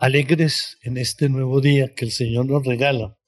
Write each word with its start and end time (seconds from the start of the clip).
Alegres 0.00 0.78
en 0.82 0.96
este 0.96 1.28
nuevo 1.28 1.60
día 1.60 1.92
que 1.94 2.04
el 2.04 2.12
Señor 2.12 2.46
nos 2.46 2.64
regala 2.64 3.18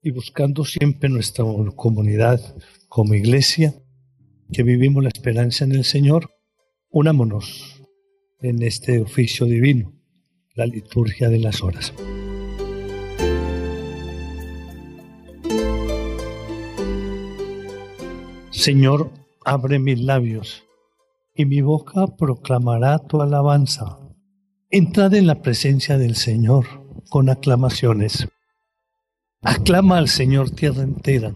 y 0.00 0.10
buscando 0.10 0.64
siempre 0.64 1.08
nuestra 1.08 1.44
comunidad 1.76 2.40
como 2.88 3.14
iglesia, 3.14 3.74
que 4.52 4.62
vivimos 4.62 5.02
la 5.02 5.10
esperanza 5.10 5.64
en 5.64 5.72
el 5.72 5.84
Señor, 5.84 6.30
unámonos 6.90 7.82
en 8.40 8.62
este 8.62 8.98
oficio 8.98 9.46
divino, 9.46 9.94
la 10.54 10.66
liturgia 10.66 11.28
de 11.28 11.38
las 11.38 11.62
horas. 11.62 11.92
Señor, 18.62 19.10
abre 19.44 19.80
mis 19.80 19.98
labios, 19.98 20.62
y 21.34 21.46
mi 21.46 21.62
boca 21.62 22.06
proclamará 22.16 23.00
tu 23.00 23.20
alabanza. 23.20 23.98
Entrad 24.70 25.14
en 25.14 25.26
la 25.26 25.42
presencia 25.42 25.98
del 25.98 26.14
Señor 26.14 26.66
con 27.08 27.28
aclamaciones. 27.28 28.28
Aclama 29.40 29.98
al 29.98 30.06
Señor 30.06 30.50
tierra 30.50 30.84
entera. 30.84 31.34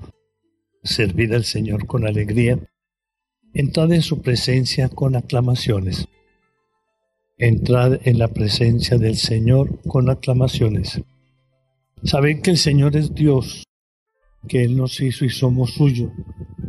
Servid 0.84 1.32
al 1.32 1.42
Señor 1.42 1.88
con 1.88 2.06
alegría. 2.06 2.60
Entrad 3.54 3.90
en 3.90 4.02
su 4.02 4.22
presencia 4.22 4.88
con 4.88 5.16
aclamaciones. 5.16 6.06
Entrad 7.38 8.06
en 8.06 8.20
la 8.20 8.28
presencia 8.28 8.98
del 8.98 9.16
Señor 9.16 9.80
con 9.88 10.10
aclamaciones. 10.10 11.02
Sabed 12.04 12.40
que 12.40 12.52
el 12.52 12.58
Señor 12.58 12.94
es 12.94 13.16
Dios, 13.16 13.65
que 14.46 14.64
Él 14.64 14.76
nos 14.76 15.00
hizo 15.00 15.24
y 15.24 15.30
somos 15.30 15.74
suyo, 15.74 16.12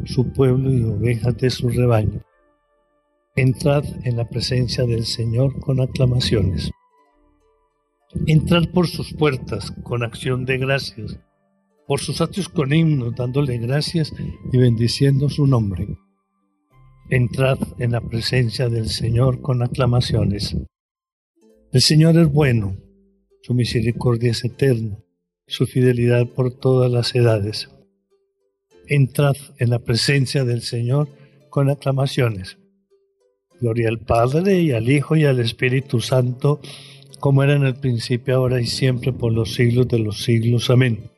su 0.05 0.31
pueblo 0.31 0.73
y 0.73 0.84
ovejas 0.84 1.38
de 1.38 1.49
su 1.49 1.70
rebaño. 1.70 2.21
Entrad 3.35 3.85
en 4.04 4.18
la 4.18 4.27
presencia 4.27 4.85
del 4.85 5.05
Señor 5.05 5.60
con 5.60 5.79
aclamaciones. 5.79 6.71
Entrad 8.26 8.70
por 8.74 8.88
sus 8.88 9.13
puertas 9.13 9.71
con 9.84 10.04
acción 10.04 10.46
de 10.46 10.57
gracias, 10.57 11.20
por 11.85 11.99
sus 11.99 12.21
atrios 12.21 12.49
con 12.49 12.74
himnos, 12.74 13.16
dándole 13.16 13.57
gracias 13.57 14.13
y 14.51 14.57
bendiciendo 14.57 15.29
su 15.29 15.46
nombre. 15.46 15.88
Entrad 17.10 17.60
en 17.79 17.91
la 17.91 18.01
presencia 18.01 18.70
del 18.70 18.90
Señor 18.90 19.41
con 19.41 19.62
aclamaciones. 19.62 20.57
El 21.71 21.82
Señor 21.82 22.18
es 22.18 22.32
bueno, 22.32 22.77
su 23.44 23.54
misericordia 23.54 24.32
es 24.32 24.44
eterna, 24.44 24.98
su 25.48 25.66
fidelidad 25.68 26.27
por 26.34 26.54
todas 26.54 26.91
las 26.91 27.16
edades. 27.16 27.70
Entrad 28.90 29.35
en 29.57 29.70
la 29.70 29.80
presencia 29.80 30.46
del 30.46 30.62
Señor 30.62 31.10
con 31.49 31.70
aclamaciones. 31.70 32.57
Gloria 33.60 33.90
al 33.90 33.99
Padre 33.99 34.62
y 34.62 34.71
al 34.71 34.90
Hijo 34.90 35.18
y 35.18 35.26
al 35.26 35.40
Espíritu 35.40 35.99
Santo, 35.99 36.62
como 37.20 37.44
era 37.44 37.55
en 37.55 37.63
el 37.63 37.76
principio, 37.76 38.35
ahora 38.35 38.62
y 38.62 38.66
siempre, 38.68 39.12
por 39.12 39.34
los 39.34 39.55
siglos 39.55 39.90
de 39.90 39.99
los 39.99 40.24
siglos. 40.24 40.70
Amén. 40.70 41.12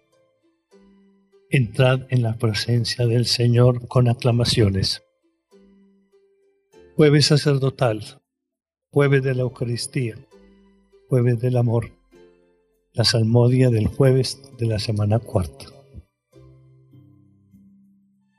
Entrad 1.52 2.08
en 2.10 2.24
la 2.24 2.38
presencia 2.38 3.06
del 3.06 3.28
Señor 3.28 3.88
con 3.88 4.10
aclamaciones. 4.10 5.04
Jueves 6.96 7.28
sacerdotal, 7.28 8.20
jueves 8.90 9.22
de 9.22 9.36
la 9.36 9.42
Eucaristía, 9.44 10.16
jueves 11.08 11.40
del 11.40 11.56
amor, 11.56 11.92
la 12.94 13.04
salmodia 13.04 13.70
del 13.70 13.88
jueves 13.88 14.42
de 14.58 14.66
la 14.66 14.80
semana 14.80 15.20
cuarta. 15.20 15.79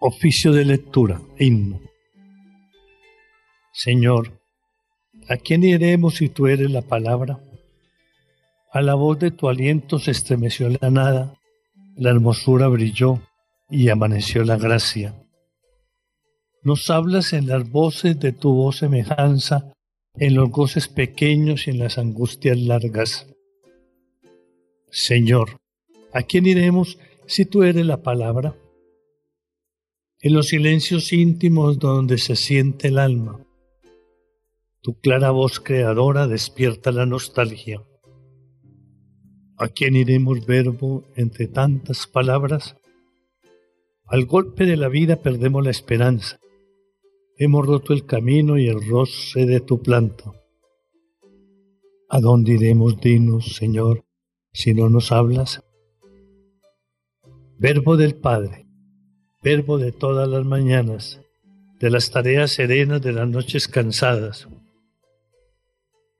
Oficio 0.00 0.52
de 0.52 0.64
lectura, 0.64 1.20
himno. 1.38 1.80
Señor, 3.72 4.40
¿a 5.28 5.36
quién 5.36 5.62
iremos 5.62 6.16
si 6.16 6.28
tú 6.28 6.46
eres 6.46 6.70
la 6.70 6.82
palabra? 6.82 7.38
A 8.72 8.82
la 8.82 8.94
voz 8.94 9.18
de 9.18 9.30
tu 9.30 9.48
aliento 9.48 9.98
se 9.98 10.10
estremeció 10.10 10.68
la 10.68 10.90
nada 10.90 11.40
la 12.00 12.10
hermosura 12.10 12.68
brilló 12.68 13.20
y 13.68 13.90
amaneció 13.90 14.42
la 14.42 14.56
gracia. 14.56 15.14
Nos 16.62 16.88
hablas 16.88 17.34
en 17.34 17.46
las 17.46 17.70
voces 17.70 18.18
de 18.18 18.32
tu 18.32 18.54
voz 18.54 18.78
semejanza, 18.78 19.74
en 20.14 20.34
los 20.34 20.50
goces 20.50 20.88
pequeños 20.88 21.66
y 21.66 21.72
en 21.72 21.78
las 21.78 21.98
angustias 21.98 22.58
largas. 22.58 23.26
Señor, 24.90 25.58
¿a 26.14 26.22
quién 26.22 26.46
iremos 26.46 26.98
si 27.26 27.44
tú 27.44 27.64
eres 27.64 27.84
la 27.84 28.02
palabra? 28.02 28.54
En 30.22 30.34
los 30.34 30.48
silencios 30.48 31.14
íntimos 31.14 31.78
donde 31.78 32.18
se 32.18 32.36
siente 32.36 32.88
el 32.88 32.98
alma, 32.98 33.42
tu 34.82 35.00
clara 35.00 35.30
voz 35.30 35.60
creadora 35.60 36.26
despierta 36.26 36.92
la 36.92 37.06
nostalgia. 37.06 37.82
¿A 39.56 39.68
quién 39.68 39.96
iremos 39.96 40.44
verbo 40.44 41.04
entre 41.16 41.48
tantas 41.48 42.06
palabras? 42.06 42.76
Al 44.04 44.26
golpe 44.26 44.66
de 44.66 44.76
la 44.76 44.88
vida 44.88 45.16
perdemos 45.16 45.64
la 45.64 45.70
esperanza. 45.70 46.38
Hemos 47.38 47.64
roto 47.64 47.94
el 47.94 48.04
camino 48.04 48.58
y 48.58 48.68
el 48.68 48.86
roce 48.86 49.46
de 49.46 49.60
tu 49.60 49.80
planta. 49.80 50.32
¿A 52.10 52.20
dónde 52.20 52.52
iremos, 52.52 53.00
dinos, 53.00 53.54
Señor, 53.56 54.04
si 54.52 54.74
no 54.74 54.90
nos 54.90 55.12
hablas? 55.12 55.64
Verbo 57.58 57.96
del 57.96 58.16
Padre, 58.16 58.66
verbo 59.42 59.78
de 59.78 59.92
todas 59.92 60.28
las 60.28 60.44
mañanas, 60.44 61.20
de 61.78 61.90
las 61.90 62.10
tareas 62.10 62.52
serenas 62.52 63.00
de 63.00 63.12
las 63.12 63.28
noches 63.28 63.68
cansadas. 63.68 64.46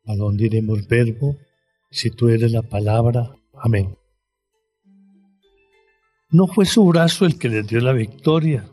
¿A 0.06 0.16
dónde 0.16 0.46
iremos, 0.46 0.88
verbo, 0.88 1.36
si 1.90 2.10
tú 2.10 2.28
eres 2.28 2.52
la 2.52 2.62
palabra. 2.62 3.36
Amén. 3.54 3.96
No 6.30 6.46
fue 6.46 6.64
su 6.64 6.84
brazo 6.86 7.26
el 7.26 7.38
que 7.38 7.48
le 7.48 7.62
dio 7.62 7.80
la 7.80 7.92
victoria, 7.92 8.70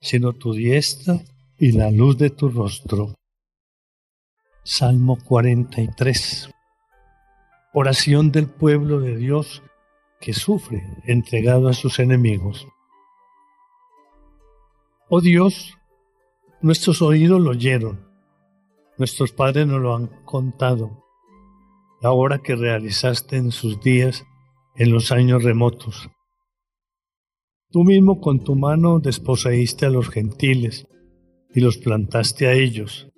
sino 0.00 0.34
tu 0.34 0.52
diestra 0.52 1.20
y 1.58 1.72
la 1.72 1.90
luz 1.90 2.18
de 2.18 2.30
tu 2.30 2.50
rostro. 2.50 3.14
Salmo 4.62 5.18
43. 5.24 6.50
Oración 7.72 8.30
del 8.30 8.46
pueblo 8.46 9.00
de 9.00 9.16
Dios 9.16 9.62
que 10.20 10.34
sufre 10.34 10.82
entregado 11.06 11.68
a 11.68 11.72
sus 11.72 11.98
enemigos. 11.98 12.66
Oh 15.12 15.20
Dios, 15.20 15.76
nuestros 16.60 17.02
oídos 17.02 17.40
lo 17.40 17.50
oyeron, 17.50 18.06
nuestros 18.96 19.32
padres 19.32 19.66
nos 19.66 19.80
lo 19.80 19.96
han 19.96 20.06
contado 20.24 21.04
la 22.00 22.12
obra 22.12 22.38
que 22.38 22.54
realizaste 22.54 23.36
en 23.36 23.50
sus 23.50 23.80
días 23.80 24.24
en 24.76 24.92
los 24.92 25.10
años 25.10 25.42
remotos. 25.42 26.08
Tú 27.70 27.82
mismo 27.82 28.20
con 28.20 28.44
tu 28.44 28.54
mano 28.54 29.00
desposeíste 29.00 29.86
a 29.86 29.90
los 29.90 30.10
gentiles 30.10 30.86
y 31.52 31.58
los 31.58 31.78
plantaste 31.78 32.46
a 32.46 32.52
ellos, 32.52 33.08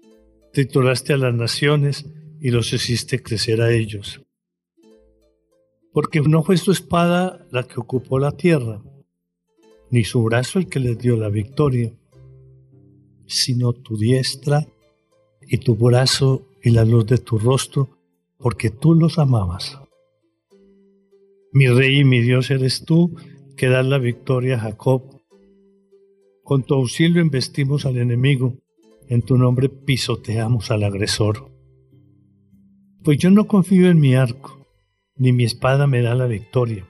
trituraste 0.55 1.13
a 1.13 1.19
las 1.19 1.35
naciones 1.35 2.07
y 2.41 2.53
los 2.53 2.73
hiciste 2.73 3.23
crecer 3.23 3.61
a 3.61 3.71
ellos. 3.71 4.23
Porque 5.93 6.23
no 6.23 6.43
fue 6.43 6.57
su 6.57 6.73
espada 6.73 7.47
la 7.51 7.65
que 7.65 7.79
ocupó 7.79 8.19
la 8.19 8.33
tierra, 8.33 8.81
ni 9.93 10.05
su 10.05 10.23
brazo 10.25 10.59
el 10.59 10.69
que 10.69 10.81
les 10.81 10.99
dio 10.99 11.17
la 11.17 11.29
victoria, 11.29 11.93
sino 13.27 13.75
tu 13.75 13.99
diestra 13.99 14.67
y 15.43 15.59
tu 15.59 15.77
brazo 15.77 16.49
y 16.63 16.71
la 16.71 16.85
luz 16.85 17.07
de 17.07 17.19
tu 17.19 17.39
rostro 17.39 17.99
porque 18.39 18.71
tú 18.71 18.95
los 18.95 19.19
amabas. 19.19 19.79
Mi 21.53 21.69
rey 21.69 22.01
y 22.01 22.05
mi 22.05 22.21
Dios 22.21 22.51
eres 22.51 22.87
tú, 22.87 23.15
que 23.55 23.69
das 23.69 23.85
la 23.85 23.99
victoria 23.99 24.57
a 24.57 24.61
Jacob. 24.61 25.21
Con 26.43 26.63
tu 26.63 26.75
auxilio 26.75 27.21
investimos 27.21 27.85
al 27.85 27.99
enemigo, 27.99 28.57
en 29.09 29.21
tu 29.21 29.37
nombre 29.37 29.69
pisoteamos 29.69 30.71
al 30.71 30.85
agresor. 30.85 31.53
Pues 33.05 33.19
yo 33.19 33.31
no 33.31 33.47
confío 33.47 33.91
en 33.91 34.01
mi 34.01 34.15
arco, 34.15 34.67
ni 35.17 35.33
mi 35.33 35.45
espada 35.45 35.87
me 35.87 36.01
da 36.01 36.15
la 36.15 36.27
victoria. 36.27 36.89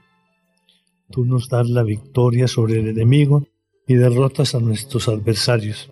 Tú 1.13 1.25
nos 1.25 1.47
das 1.47 1.69
la 1.69 1.83
victoria 1.83 2.47
sobre 2.47 2.79
el 2.79 2.87
enemigo 2.87 3.45
y 3.87 3.93
derrotas 3.93 4.55
a 4.55 4.59
nuestros 4.59 5.07
adversarios. 5.07 5.91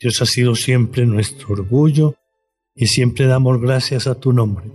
Dios 0.00 0.22
ha 0.22 0.24
sido 0.24 0.54
siempre 0.54 1.04
nuestro 1.04 1.52
orgullo 1.52 2.14
y 2.74 2.86
siempre 2.86 3.26
damos 3.26 3.60
gracias 3.60 4.06
a 4.06 4.14
tu 4.14 4.32
nombre. 4.32 4.70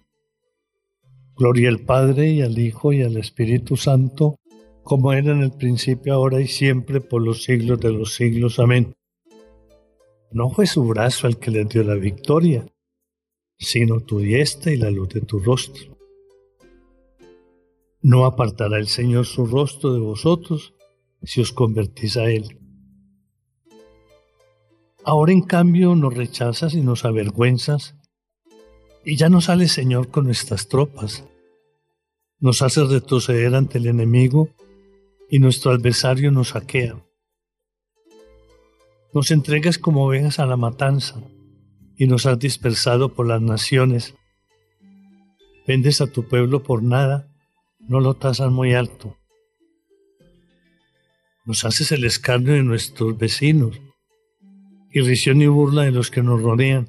Gloria 1.36 1.70
al 1.70 1.80
Padre 1.80 2.30
y 2.30 2.44
al 2.44 2.60
Hijo 2.60 2.94
y 2.94 3.02
al 3.02 3.18
Espíritu 3.18 3.76
Santo, 3.76 4.36
como 4.84 5.14
era 5.14 5.32
en 5.32 5.42
el 5.42 5.54
principio, 5.54 6.14
ahora 6.14 6.40
y 6.40 6.48
siempre, 6.48 7.02
por 7.02 7.24
los 7.24 7.46
siglos 7.46 7.80
de 7.80 7.92
los 7.92 8.14
siglos. 8.14 8.60
Amén. 8.60 8.94
No 10.30 10.52
fue 10.52 10.68
su 10.68 10.84
brazo 10.84 11.26
el 11.26 11.40
que 11.40 11.50
le 11.50 11.66
dio 11.66 11.84
la 11.84 11.96
victoria, 11.96 12.68
sino 13.58 14.02
tu 14.02 14.20
diestra 14.20 14.72
y 14.72 14.78
la 14.78 14.92
luz 14.92 15.10
de 15.10 15.22
tu 15.22 15.40
rostro. 15.40 15.93
No 18.04 18.26
apartará 18.26 18.80
el 18.80 18.90
Señor 18.90 19.26
su 19.26 19.46
rostro 19.46 19.94
de 19.94 20.02
vosotros, 20.02 20.74
si 21.24 21.40
os 21.40 21.54
convertís 21.54 22.18
a 22.18 22.26
Él. 22.26 22.60
Ahora 25.06 25.32
en 25.32 25.42
cambio 25.42 25.96
nos 25.96 26.14
rechazas 26.14 26.74
y 26.74 26.82
nos 26.82 27.06
avergüenzas, 27.06 27.96
y 29.06 29.16
ya 29.16 29.30
no 29.30 29.40
sale 29.40 29.70
Señor 29.70 30.10
con 30.10 30.26
nuestras 30.26 30.68
tropas. 30.68 31.24
Nos 32.40 32.62
hace 32.62 32.84
retroceder 32.84 33.56
ante 33.56 33.78
el 33.78 33.88
enemigo 33.88 34.50
y 35.30 35.40
nuestro 35.40 35.72
adversario 35.72 36.30
nos 36.30 36.50
saquea. 36.50 37.02
Nos 39.14 39.32
entregas 39.32 39.78
como 39.78 40.06
ovejas 40.06 40.40
a 40.40 40.46
la 40.46 40.58
matanza 40.58 41.22
y 41.96 42.08
nos 42.08 42.26
has 42.26 42.38
dispersado 42.38 43.14
por 43.14 43.28
las 43.28 43.42
naciones. 43.42 44.14
Vendes 45.66 46.02
a 46.02 46.08
tu 46.08 46.28
pueblo 46.28 46.64
por 46.64 46.84
nada, 46.84 47.33
no 47.88 48.00
lo 48.00 48.16
tasas 48.16 48.52
muy 48.52 48.74
alto. 48.74 49.18
Nos 51.46 51.66
haces 51.66 51.92
el 51.92 52.06
escarnio 52.06 52.54
de 52.54 52.64
nuestros 52.64 53.18
vecinos, 53.18 53.82
irrisión 54.92 55.42
y 55.42 55.48
burla 55.48 55.84
de 55.84 55.92
los 55.92 56.10
que 56.10 56.24
nos 56.24 56.42
rodean. 56.42 56.88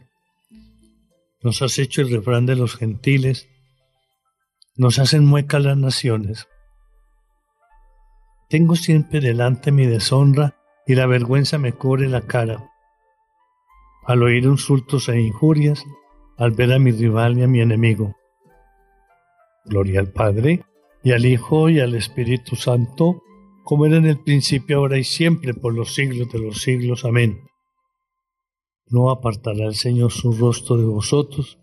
Nos 1.42 1.60
has 1.62 1.78
hecho 1.78 2.02
el 2.02 2.10
refrán 2.10 2.46
de 2.46 2.56
los 2.56 2.76
gentiles, 2.76 3.48
nos 4.76 4.98
hacen 4.98 5.24
muecas 5.24 5.62
las 5.62 5.76
naciones. 5.76 6.48
Tengo 8.48 8.76
siempre 8.76 9.20
delante 9.20 9.72
mi 9.72 9.86
deshonra 9.86 10.56
y 10.86 10.94
la 10.94 11.06
vergüenza 11.06 11.58
me 11.58 11.72
cubre 11.72 12.08
la 12.08 12.22
cara. 12.22 12.70
Al 14.06 14.22
oír 14.22 14.44
insultos 14.44 15.08
e 15.08 15.20
injurias, 15.20 15.84
al 16.36 16.52
ver 16.52 16.72
a 16.72 16.78
mi 16.78 16.92
rival 16.92 17.38
y 17.38 17.42
a 17.42 17.48
mi 17.48 17.60
enemigo. 17.60 18.14
Gloria 19.64 20.00
al 20.00 20.12
Padre, 20.12 20.64
y 21.04 21.12
al 21.12 21.26
Hijo, 21.26 21.68
y 21.68 21.80
al 21.80 21.94
Espíritu 21.94 22.56
Santo, 22.56 23.22
como 23.62 23.84
era 23.86 23.98
en 23.98 24.06
el 24.06 24.18
principio, 24.18 24.78
ahora 24.78 24.98
y 24.98 25.04
siempre, 25.04 25.52
por 25.52 25.74
los 25.74 25.94
siglos 25.94 26.32
de 26.32 26.38
los 26.38 26.62
siglos. 26.62 27.04
Amén. 27.04 27.40
No 28.88 29.10
apartará 29.10 29.66
el 29.66 29.74
Señor 29.74 30.10
su 30.10 30.32
rostro 30.32 30.76
de 30.76 30.84
vosotros 30.84 31.58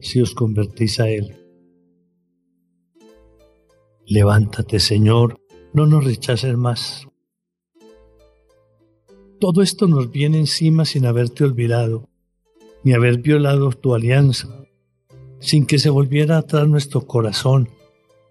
si 0.00 0.20
os 0.20 0.34
convertís 0.34 1.00
a 1.00 1.08
Él. 1.08 1.36
Levántate, 4.06 4.78
Señor, 4.78 5.40
no 5.72 5.86
nos 5.86 6.04
rechaces 6.04 6.56
más. 6.56 7.08
Todo 9.40 9.62
esto 9.62 9.88
nos 9.88 10.10
viene 10.12 10.38
encima 10.38 10.84
sin 10.84 11.06
haberte 11.06 11.44
olvidado, 11.44 12.08
ni 12.84 12.92
haber 12.92 13.18
violado 13.18 13.70
tu 13.70 13.94
alianza, 13.94 14.64
sin 15.40 15.66
que 15.66 15.78
se 15.78 15.90
volviera 15.90 16.38
atrás 16.38 16.68
nuestro 16.68 17.06
corazón, 17.06 17.68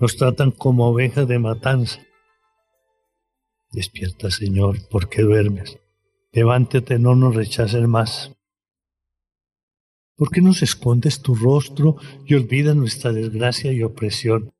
nos 0.00 0.16
tratan 0.16 0.50
como 0.50 0.88
ovejas 0.88 1.28
de 1.28 1.38
matanza. 1.38 2.00
Despierta, 3.72 4.30
Señor, 4.30 4.78
porque 4.90 5.22
duermes 5.22 5.78
levántate, 6.32 6.98
no 6.98 7.14
nos 7.14 7.34
rechaces 7.34 7.86
más. 7.88 8.32
¿Por 10.16 10.30
qué 10.30 10.40
nos 10.42 10.62
escondes 10.62 11.22
tu 11.22 11.34
rostro 11.34 11.96
y 12.26 12.34
olvidas 12.34 12.76
nuestra 12.76 13.12
desgracia 13.12 13.72
y 13.72 13.82
opresión? 13.82 14.52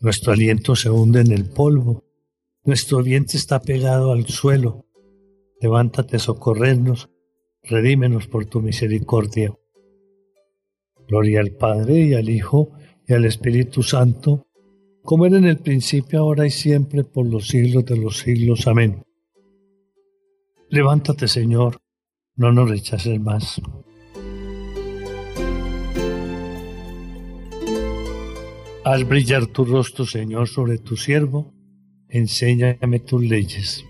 Nuestro 0.00 0.32
aliento 0.32 0.74
se 0.74 0.90
hunde 0.90 1.20
en 1.20 1.32
el 1.32 1.48
polvo, 1.48 2.02
nuestro 2.64 3.02
vientre 3.02 3.38
está 3.38 3.60
pegado 3.60 4.12
al 4.12 4.26
suelo. 4.26 4.86
Levántate, 5.60 6.18
socorrernos, 6.18 7.10
redímenos 7.62 8.26
por 8.26 8.46
tu 8.46 8.60
misericordia. 8.60 9.54
Gloria 11.06 11.40
al 11.40 11.52
Padre 11.52 12.00
y 12.00 12.14
al 12.14 12.28
Hijo 12.28 12.72
y 13.06 13.12
al 13.12 13.24
Espíritu 13.24 13.82
Santo, 13.82 14.46
como 15.02 15.26
era 15.26 15.36
en 15.36 15.44
el 15.44 15.58
principio, 15.58 16.20
ahora 16.20 16.46
y 16.46 16.50
siempre, 16.50 17.04
por 17.04 17.26
los 17.26 17.48
siglos 17.48 17.84
de 17.84 17.96
los 17.96 18.18
siglos. 18.18 18.66
Amén. 18.66 19.02
Levántate, 20.70 21.28
Señor, 21.28 21.80
no 22.36 22.52
nos 22.52 22.70
rechaces 22.70 23.20
más. 23.20 23.60
Haz 28.84 29.08
brillar 29.08 29.46
tu 29.46 29.64
rostro, 29.64 30.04
Señor, 30.04 30.48
sobre 30.48 30.78
tu 30.78 30.96
siervo, 30.96 31.52
enséñame 32.08 33.00
tus 33.00 33.22
leyes. 33.22 33.84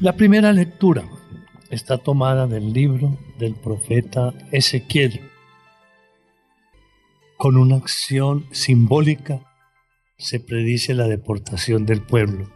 La 0.00 0.16
primera 0.16 0.52
lectura 0.52 1.04
está 1.70 1.98
tomada 1.98 2.46
del 2.46 2.72
libro 2.72 3.16
del 3.38 3.54
profeta 3.54 4.34
Ezequiel, 4.50 5.30
con 7.36 7.56
una 7.56 7.76
acción 7.76 8.46
simbólica 8.50 9.40
se 10.18 10.40
predice 10.40 10.92
la 10.92 11.06
deportación 11.06 11.86
del 11.86 12.02
pueblo. 12.02 12.50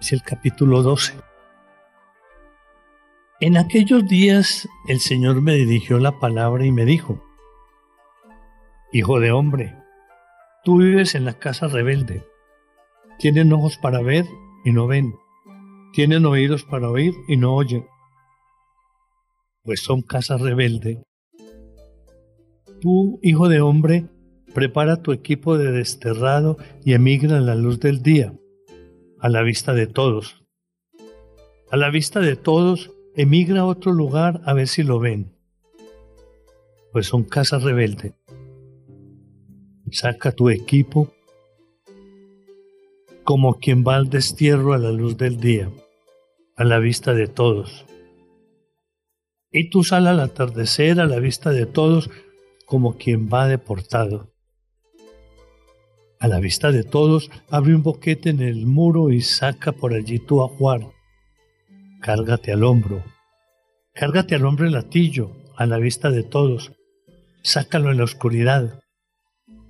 Es 0.00 0.14
el 0.14 0.22
capítulo 0.22 0.82
12. 0.82 1.12
En 3.40 3.58
aquellos 3.58 4.08
días 4.08 4.66
el 4.88 5.00
Señor 5.00 5.42
me 5.42 5.54
dirigió 5.54 5.98
la 5.98 6.18
palabra 6.18 6.64
y 6.64 6.72
me 6.72 6.86
dijo, 6.86 7.22
Hijo 8.92 9.20
de 9.20 9.32
hombre, 9.32 9.76
tú 10.64 10.78
vives 10.78 11.14
en 11.14 11.26
la 11.26 11.34
casa 11.34 11.68
rebelde. 11.68 12.26
Tienen 13.18 13.52
ojos 13.52 13.76
para 13.76 14.00
ver 14.00 14.24
y 14.64 14.72
no 14.72 14.86
ven. 14.86 15.14
Tienen 15.92 16.26
oídos 16.26 16.64
para 16.64 16.90
oír 16.90 17.14
y 17.28 17.36
no 17.36 17.54
oyen. 17.54 17.86
Pues 19.62 19.82
son 19.82 20.02
casa 20.02 20.36
rebelde. 20.36 21.02
Tú, 22.80 23.18
hijo 23.22 23.48
de 23.48 23.60
hombre, 23.60 24.08
Prepara 24.54 25.00
tu 25.00 25.12
equipo 25.12 25.58
de 25.58 25.70
desterrado 25.70 26.56
y 26.84 26.94
emigra 26.94 27.38
a 27.38 27.40
la 27.40 27.54
luz 27.54 27.78
del 27.78 28.02
día, 28.02 28.34
a 29.20 29.28
la 29.28 29.42
vista 29.42 29.74
de 29.74 29.86
todos. 29.86 30.42
A 31.70 31.76
la 31.76 31.88
vista 31.90 32.18
de 32.18 32.34
todos, 32.34 32.90
emigra 33.14 33.60
a 33.60 33.64
otro 33.66 33.92
lugar 33.92 34.40
a 34.44 34.52
ver 34.52 34.66
si 34.66 34.82
lo 34.82 34.98
ven, 34.98 35.36
pues 36.92 37.06
son 37.06 37.22
casa 37.22 37.58
rebelde. 37.58 38.14
Saca 39.92 40.32
tu 40.32 40.50
equipo 40.50 41.12
como 43.30 43.60
quien 43.60 43.84
va 43.86 43.94
al 43.94 44.10
destierro 44.10 44.72
a 44.72 44.78
la 44.78 44.90
luz 44.90 45.16
del 45.16 45.38
día, 45.38 45.70
a 46.56 46.64
la 46.64 46.80
vista 46.80 47.14
de 47.14 47.28
todos. 47.28 47.86
Y 49.52 49.70
tú 49.70 49.84
sal 49.84 50.08
al 50.08 50.18
atardecer 50.18 50.98
a 50.98 51.06
la 51.06 51.20
vista 51.20 51.50
de 51.50 51.64
todos 51.64 52.10
como 52.66 52.96
quien 52.96 53.28
va 53.32 53.46
deportado. 53.46 54.32
A 56.18 56.26
la 56.26 56.40
vista 56.40 56.72
de 56.72 56.82
todos, 56.82 57.30
abre 57.50 57.72
un 57.72 57.84
boquete 57.84 58.30
en 58.30 58.40
el 58.40 58.66
muro 58.66 59.10
y 59.10 59.20
saca 59.20 59.70
por 59.70 59.94
allí 59.94 60.18
tu 60.18 60.42
ajuar. 60.42 60.88
Cárgate 62.00 62.50
al 62.50 62.64
hombro. 62.64 63.04
Cárgate 63.94 64.34
al 64.34 64.44
hombro 64.44 64.66
el 64.66 64.72
latillo, 64.72 65.30
a 65.56 65.66
la 65.66 65.78
vista 65.78 66.10
de 66.10 66.24
todos. 66.24 66.72
Sácalo 67.44 67.92
en 67.92 67.98
la 67.98 68.04
oscuridad. 68.04 68.80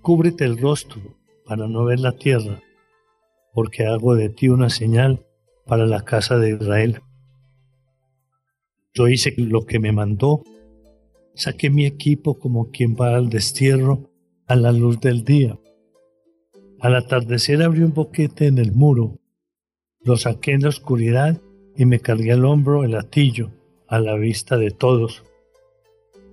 Cúbrete 0.01 0.47
el 0.47 0.57
rostro 0.57 1.03
para 1.45 1.69
no 1.69 1.85
ver 1.85 2.01
la 2.01 2.13
tierra, 2.13 2.63
porque 3.53 3.87
hago 3.87 4.15
de 4.15 4.29
ti 4.29 4.49
una 4.49 4.71
señal 4.71 5.27
para 5.67 5.87
la 5.87 6.05
casa 6.05 6.39
de 6.39 6.51
Israel. 6.51 7.03
Yo 8.95 9.09
hice 9.09 9.35
lo 9.37 9.67
que 9.67 9.79
me 9.79 9.93
mandó. 9.93 10.43
Saqué 11.35 11.71
mi 11.71 11.87
equipo 11.87 12.39
como 12.39 12.71
quien 12.71 12.97
va 12.97 13.17
al 13.17 13.29
destierro 13.29 14.11
a 14.47 14.57
la 14.57 14.73
luz 14.73 15.01
del 15.01 15.25
día 15.25 15.59
al 16.81 16.97
atardecer 16.97 17.63
abrí 17.63 17.83
un 17.83 17.93
boquete 17.93 18.47
en 18.47 18.57
el 18.57 18.73
muro, 18.73 19.19
lo 20.03 20.17
saqué 20.17 20.53
en 20.53 20.63
la 20.63 20.71
oscuridad 20.71 21.41
y 21.77 21.85
me 21.85 22.01
cargué 22.01 22.33
al 22.33 22.47
hombro 22.47 22.85
el 22.85 22.95
atillo, 22.95 23.51
a 23.87 23.99
la 23.99 24.17
vista 24.17 24.57
de 24.57 24.71
todos. 24.71 25.23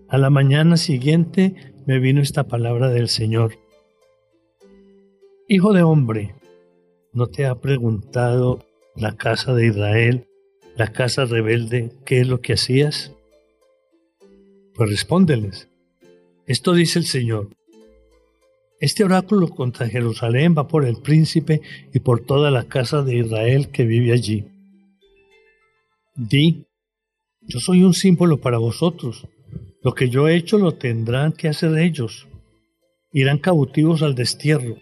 A 0.08 0.18
la 0.18 0.30
mañana 0.30 0.78
siguiente 0.78 1.74
me 1.86 2.00
vino 2.00 2.22
esta 2.22 2.48
palabra 2.48 2.90
del 2.90 3.10
Señor. 3.10 3.56
Hijo 5.50 5.74
de 5.74 5.84
hombre, 5.84 6.36
¿no 7.18 7.26
te 7.26 7.48
ha 7.48 7.56
preguntado 7.56 8.64
la 8.96 9.18
casa 9.18 9.56
de 9.56 9.66
Israel, 9.66 10.28
la 10.76 10.92
casa 10.92 11.26
rebelde, 11.26 11.92
qué 12.06 12.20
es 12.20 12.28
lo 12.28 12.42
que 12.42 12.54
hacías? 12.54 13.12
Pues 14.76 14.92
respóndeles. 14.92 15.68
Esto 16.46 16.76
dice 16.76 17.00
el 17.00 17.06
Señor. 17.06 17.50
Este 18.80 19.04
oráculo 19.04 19.50
contra 19.50 19.90
Jerusalén 19.90 20.54
va 20.56 20.68
por 20.68 20.86
el 20.86 20.98
príncipe 20.98 21.62
y 21.92 22.02
por 22.02 22.24
toda 22.24 22.52
la 22.52 22.66
casa 22.66 23.02
de 23.02 23.18
Israel 23.18 23.70
que 23.70 23.86
vive 23.86 24.14
allí. 24.14 24.46
Di, 26.16 26.68
yo 27.42 27.60
soy 27.60 27.82
un 27.82 27.96
símbolo 27.96 28.38
para 28.38 28.60
vosotros. 28.60 29.28
Lo 29.82 29.96
que 29.96 30.10
yo 30.10 30.28
he 30.28 30.36
hecho 30.36 30.60
lo 30.60 30.76
tendrán 30.76 31.32
que 31.32 31.48
hacer 31.48 31.80
ellos. 31.80 32.28
Irán 33.12 33.40
cautivos 33.40 34.04
al 34.04 34.14
destierro. 34.14 34.78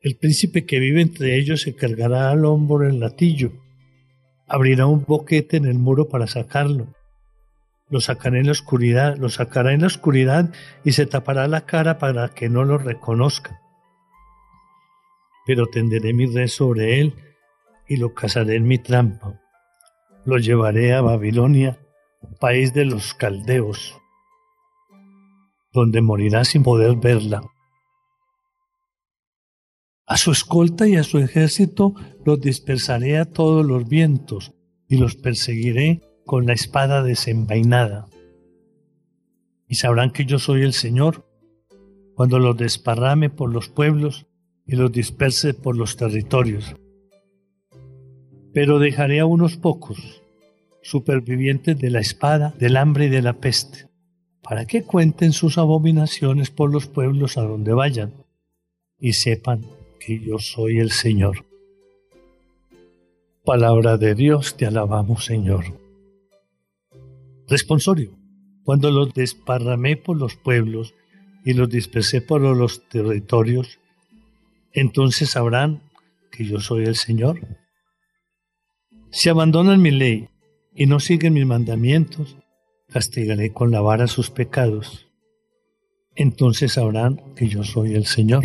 El 0.00 0.16
príncipe 0.16 0.64
que 0.64 0.78
vive 0.78 1.02
entre 1.02 1.36
ellos 1.36 1.62
se 1.62 1.74
cargará 1.74 2.30
al 2.30 2.44
hombro 2.44 2.86
el 2.86 3.00
latillo. 3.00 3.52
Abrirá 4.46 4.86
un 4.86 5.04
boquete 5.04 5.56
en 5.56 5.66
el 5.66 5.78
muro 5.78 6.08
para 6.08 6.26
sacarlo 6.26 6.94
lo 7.90 8.00
sacará 8.00 8.38
en 8.38 8.46
la 8.46 8.52
oscuridad, 8.52 9.16
lo 9.16 9.28
sacará 9.28 9.72
en 9.72 9.80
la 9.80 9.88
oscuridad 9.88 10.50
y 10.84 10.92
se 10.92 11.06
tapará 11.06 11.48
la 11.48 11.66
cara 11.66 11.98
para 11.98 12.28
que 12.28 12.48
no 12.48 12.64
lo 12.64 12.78
reconozca. 12.78 13.60
Pero 15.44 15.66
tenderé 15.66 16.14
mi 16.14 16.26
red 16.26 16.46
sobre 16.46 17.00
él 17.00 17.14
y 17.88 17.96
lo 17.96 18.14
cazaré 18.14 18.54
en 18.54 18.68
mi 18.68 18.78
trampa. 18.78 19.40
Lo 20.24 20.38
llevaré 20.38 20.94
a 20.94 21.00
Babilonia, 21.00 21.80
país 22.38 22.72
de 22.72 22.84
los 22.84 23.14
caldeos, 23.14 23.98
donde 25.72 26.00
morirá 26.00 26.44
sin 26.44 26.62
poder 26.62 26.96
verla. 26.96 27.42
A 30.10 30.16
su 30.16 30.32
escolta 30.32 30.88
y 30.88 30.96
a 30.96 31.04
su 31.04 31.18
ejército 31.18 31.94
los 32.24 32.40
dispersaré 32.40 33.16
a 33.16 33.26
todos 33.26 33.64
los 33.64 33.88
vientos 33.88 34.52
y 34.88 34.96
los 34.96 35.14
perseguiré 35.14 36.00
con 36.26 36.46
la 36.46 36.52
espada 36.52 37.04
desenvainada. 37.04 38.08
Y 39.68 39.76
sabrán 39.76 40.10
que 40.10 40.24
yo 40.24 40.40
soy 40.40 40.62
el 40.62 40.72
Señor 40.72 41.30
cuando 42.16 42.40
los 42.40 42.56
desparrame 42.56 43.30
por 43.30 43.52
los 43.52 43.68
pueblos 43.68 44.26
y 44.66 44.74
los 44.74 44.90
disperse 44.90 45.54
por 45.54 45.76
los 45.76 45.96
territorios. 45.96 46.74
Pero 48.52 48.80
dejaré 48.80 49.20
a 49.20 49.26
unos 49.26 49.58
pocos, 49.58 50.24
supervivientes 50.82 51.78
de 51.78 51.88
la 51.88 52.00
espada, 52.00 52.52
del 52.58 52.78
hambre 52.78 53.04
y 53.04 53.10
de 53.10 53.22
la 53.22 53.34
peste, 53.34 53.86
para 54.42 54.66
que 54.66 54.82
cuenten 54.82 55.32
sus 55.32 55.56
abominaciones 55.56 56.50
por 56.50 56.72
los 56.72 56.88
pueblos 56.88 57.38
a 57.38 57.42
donde 57.42 57.72
vayan 57.72 58.12
y 58.98 59.12
sepan 59.12 59.78
que 60.00 60.18
yo 60.18 60.38
soy 60.38 60.80
el 60.80 60.90
Señor. 60.90 61.44
Palabra 63.44 63.96
de 63.96 64.14
Dios, 64.14 64.56
te 64.56 64.66
alabamos 64.66 65.24
Señor. 65.24 65.64
Responsorio. 67.46 68.18
Cuando 68.64 68.90
los 68.90 69.14
desparramé 69.14 69.96
por 69.96 70.16
los 70.16 70.36
pueblos 70.36 70.94
y 71.44 71.54
los 71.54 71.68
dispersé 71.68 72.20
por 72.20 72.40
los 72.40 72.88
territorios, 72.88 73.78
entonces 74.72 75.30
sabrán 75.30 75.82
que 76.30 76.44
yo 76.44 76.60
soy 76.60 76.84
el 76.84 76.96
Señor. 76.96 77.40
Si 79.10 79.28
abandonan 79.28 79.82
mi 79.82 79.90
ley 79.90 80.28
y 80.74 80.86
no 80.86 81.00
siguen 81.00 81.34
mis 81.34 81.46
mandamientos, 81.46 82.36
castigaré 82.88 83.52
con 83.52 83.70
la 83.70 83.80
vara 83.80 84.06
sus 84.06 84.30
pecados. 84.30 85.08
Entonces 86.14 86.74
sabrán 86.74 87.34
que 87.34 87.48
yo 87.48 87.64
soy 87.64 87.94
el 87.94 88.06
Señor. 88.06 88.44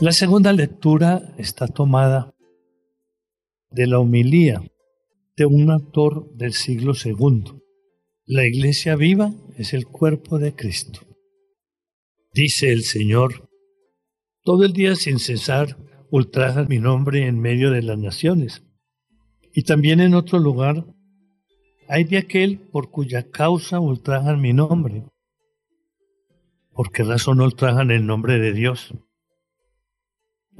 La 0.00 0.12
segunda 0.12 0.54
lectura 0.54 1.34
está 1.36 1.68
tomada 1.68 2.34
de 3.70 3.86
la 3.86 3.98
homilía 3.98 4.62
de 5.36 5.44
un 5.44 5.70
autor 5.70 6.34
del 6.34 6.54
siglo 6.54 6.94
II. 6.94 7.60
La 8.24 8.46
iglesia 8.46 8.96
viva 8.96 9.34
es 9.58 9.74
el 9.74 9.84
cuerpo 9.84 10.38
de 10.38 10.54
Cristo. 10.54 11.00
Dice 12.32 12.72
el 12.72 12.84
Señor, 12.84 13.50
todo 14.42 14.64
el 14.64 14.72
día 14.72 14.96
sin 14.96 15.18
cesar 15.18 15.76
ultrajan 16.10 16.66
mi 16.66 16.78
nombre 16.78 17.26
en 17.26 17.38
medio 17.38 17.70
de 17.70 17.82
las 17.82 17.98
naciones. 17.98 18.62
Y 19.52 19.64
también 19.64 20.00
en 20.00 20.14
otro 20.14 20.38
lugar, 20.38 20.86
hay 21.88 22.04
de 22.04 22.16
aquel 22.16 22.58
por 22.58 22.90
cuya 22.90 23.30
causa 23.30 23.80
ultrajan 23.80 24.40
mi 24.40 24.54
nombre. 24.54 25.04
¿Por 26.72 26.90
qué 26.90 27.02
razón 27.02 27.42
ultrajan 27.42 27.90
el 27.90 28.06
nombre 28.06 28.38
de 28.38 28.54
Dios? 28.54 28.94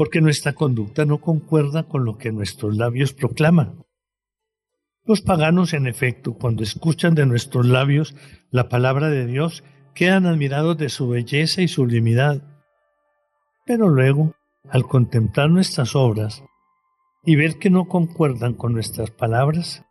Porque 0.01 0.23
nuestra 0.23 0.55
conducta 0.55 1.05
no 1.05 1.19
concuerda 1.19 1.83
con 1.83 2.07
lo 2.07 2.17
que 2.17 2.33
nuestros 2.33 2.75
labios 2.75 3.13
proclaman. 3.13 3.85
Los 5.05 5.21
paganos, 5.21 5.75
en 5.75 5.87
efecto, 5.87 6.39
cuando 6.39 6.63
escuchan 6.63 7.15
de 7.15 7.27
nuestros 7.27 7.67
labios 7.67 8.15
la 8.51 8.71
palabra 8.71 9.11
de 9.11 9.27
Dios, 9.27 9.63
quedan 9.95 10.25
admirados 10.25 10.79
de 10.79 10.89
su 10.89 11.07
belleza 11.07 11.61
y 11.61 11.69
sublimidad. 11.69 12.43
Pero 13.67 13.91
luego, 13.91 14.33
al 14.71 14.85
contemplar 14.85 15.51
nuestras 15.51 15.95
obras 15.95 16.43
y 17.23 17.37
ver 17.37 17.59
que 17.59 17.69
no 17.69 17.87
concuerdan 17.87 18.55
con 18.55 18.73
nuestras 18.73 19.11
palabras, 19.11 19.85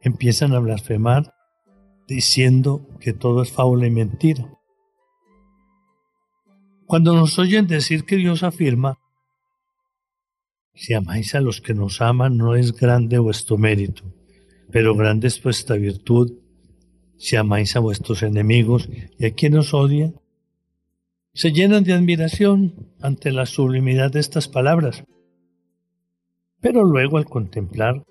empiezan 0.00 0.54
a 0.54 0.58
blasfemar 0.58 1.34
diciendo 2.08 2.84
que 2.98 3.12
todo 3.12 3.42
es 3.42 3.52
fábula 3.52 3.86
y 3.86 3.92
mentira. 3.92 4.58
Cuando 6.84 7.14
nos 7.14 7.38
oyen 7.38 7.68
decir 7.68 8.04
que 8.04 8.16
Dios 8.16 8.42
afirma 8.42 8.98
si 10.74 10.94
amáis 10.94 11.34
a 11.34 11.40
los 11.40 11.60
que 11.60 11.74
nos 11.74 12.00
aman, 12.00 12.36
no 12.36 12.56
es 12.56 12.72
grande 12.72 13.18
vuestro 13.18 13.58
mérito, 13.58 14.02
pero 14.70 14.94
grande 14.94 15.28
es 15.28 15.42
vuestra 15.42 15.76
virtud 15.76 16.32
si 17.16 17.36
amáis 17.36 17.76
a 17.76 17.80
vuestros 17.80 18.22
enemigos 18.22 18.88
y 19.18 19.26
a 19.26 19.32
quien 19.32 19.56
os 19.56 19.74
odia. 19.74 20.12
Se 21.34 21.52
llenan 21.52 21.84
de 21.84 21.92
admiración 21.92 22.92
ante 23.00 23.30
la 23.30 23.46
sublimidad 23.46 24.10
de 24.10 24.20
estas 24.20 24.48
palabras. 24.48 25.04
Pero 26.60 26.84
luego 26.84 27.18
al 27.18 27.26
contemplar 27.26 28.04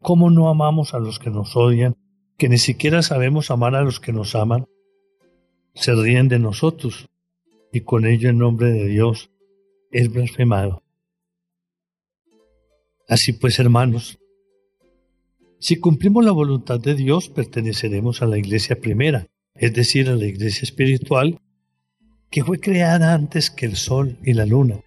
cómo 0.00 0.30
no 0.30 0.48
amamos 0.48 0.94
a 0.94 0.98
los 0.98 1.18
que 1.18 1.30
nos 1.30 1.56
odian, 1.56 1.96
que 2.36 2.48
ni 2.48 2.58
siquiera 2.58 3.02
sabemos 3.02 3.50
amar 3.50 3.74
a 3.74 3.82
los 3.82 4.00
que 4.00 4.12
nos 4.12 4.34
aman, 4.34 4.66
se 5.74 5.94
ríen 5.94 6.28
de 6.28 6.38
nosotros 6.38 7.08
y 7.72 7.80
con 7.80 8.06
ello 8.06 8.28
en 8.28 8.38
nombre 8.38 8.70
de 8.72 8.86
Dios 8.86 9.30
es 9.90 10.12
blasfemado. 10.12 10.83
Así 13.08 13.32
pues, 13.32 13.58
hermanos, 13.58 14.18
si 15.58 15.76
cumplimos 15.76 16.24
la 16.24 16.32
voluntad 16.32 16.80
de 16.80 16.94
Dios, 16.94 17.28
perteneceremos 17.28 18.22
a 18.22 18.26
la 18.26 18.38
iglesia 18.38 18.80
primera, 18.80 19.26
es 19.54 19.72
decir, 19.72 20.08
a 20.08 20.16
la 20.16 20.26
iglesia 20.26 20.62
espiritual, 20.62 21.40
que 22.30 22.44
fue 22.44 22.60
creada 22.60 23.14
antes 23.14 23.50
que 23.50 23.66
el 23.66 23.76
sol 23.76 24.18
y 24.24 24.32
la 24.32 24.46
luna. 24.46 24.80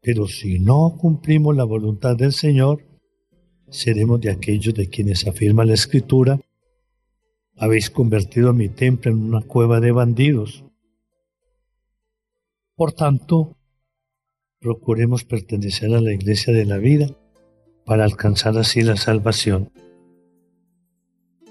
Pero 0.00 0.28
si 0.28 0.58
no 0.58 0.96
cumplimos 0.98 1.56
la 1.56 1.64
voluntad 1.64 2.16
del 2.16 2.32
Señor, 2.32 2.84
seremos 3.68 4.20
de 4.20 4.30
aquellos 4.30 4.74
de 4.74 4.88
quienes 4.88 5.26
afirma 5.26 5.64
la 5.64 5.74
Escritura, 5.74 6.40
habéis 7.56 7.90
convertido 7.90 8.52
mi 8.52 8.68
templo 8.68 9.10
en 9.10 9.18
una 9.18 9.40
cueva 9.40 9.80
de 9.80 9.90
bandidos. 9.90 10.64
Por 12.76 12.92
tanto, 12.92 13.55
procuremos 14.66 15.22
pertenecer 15.22 15.94
a 15.94 16.00
la 16.00 16.12
iglesia 16.12 16.52
de 16.52 16.64
la 16.64 16.78
vida 16.78 17.08
para 17.84 18.02
alcanzar 18.02 18.58
así 18.58 18.80
la 18.80 18.96
salvación. 18.96 19.70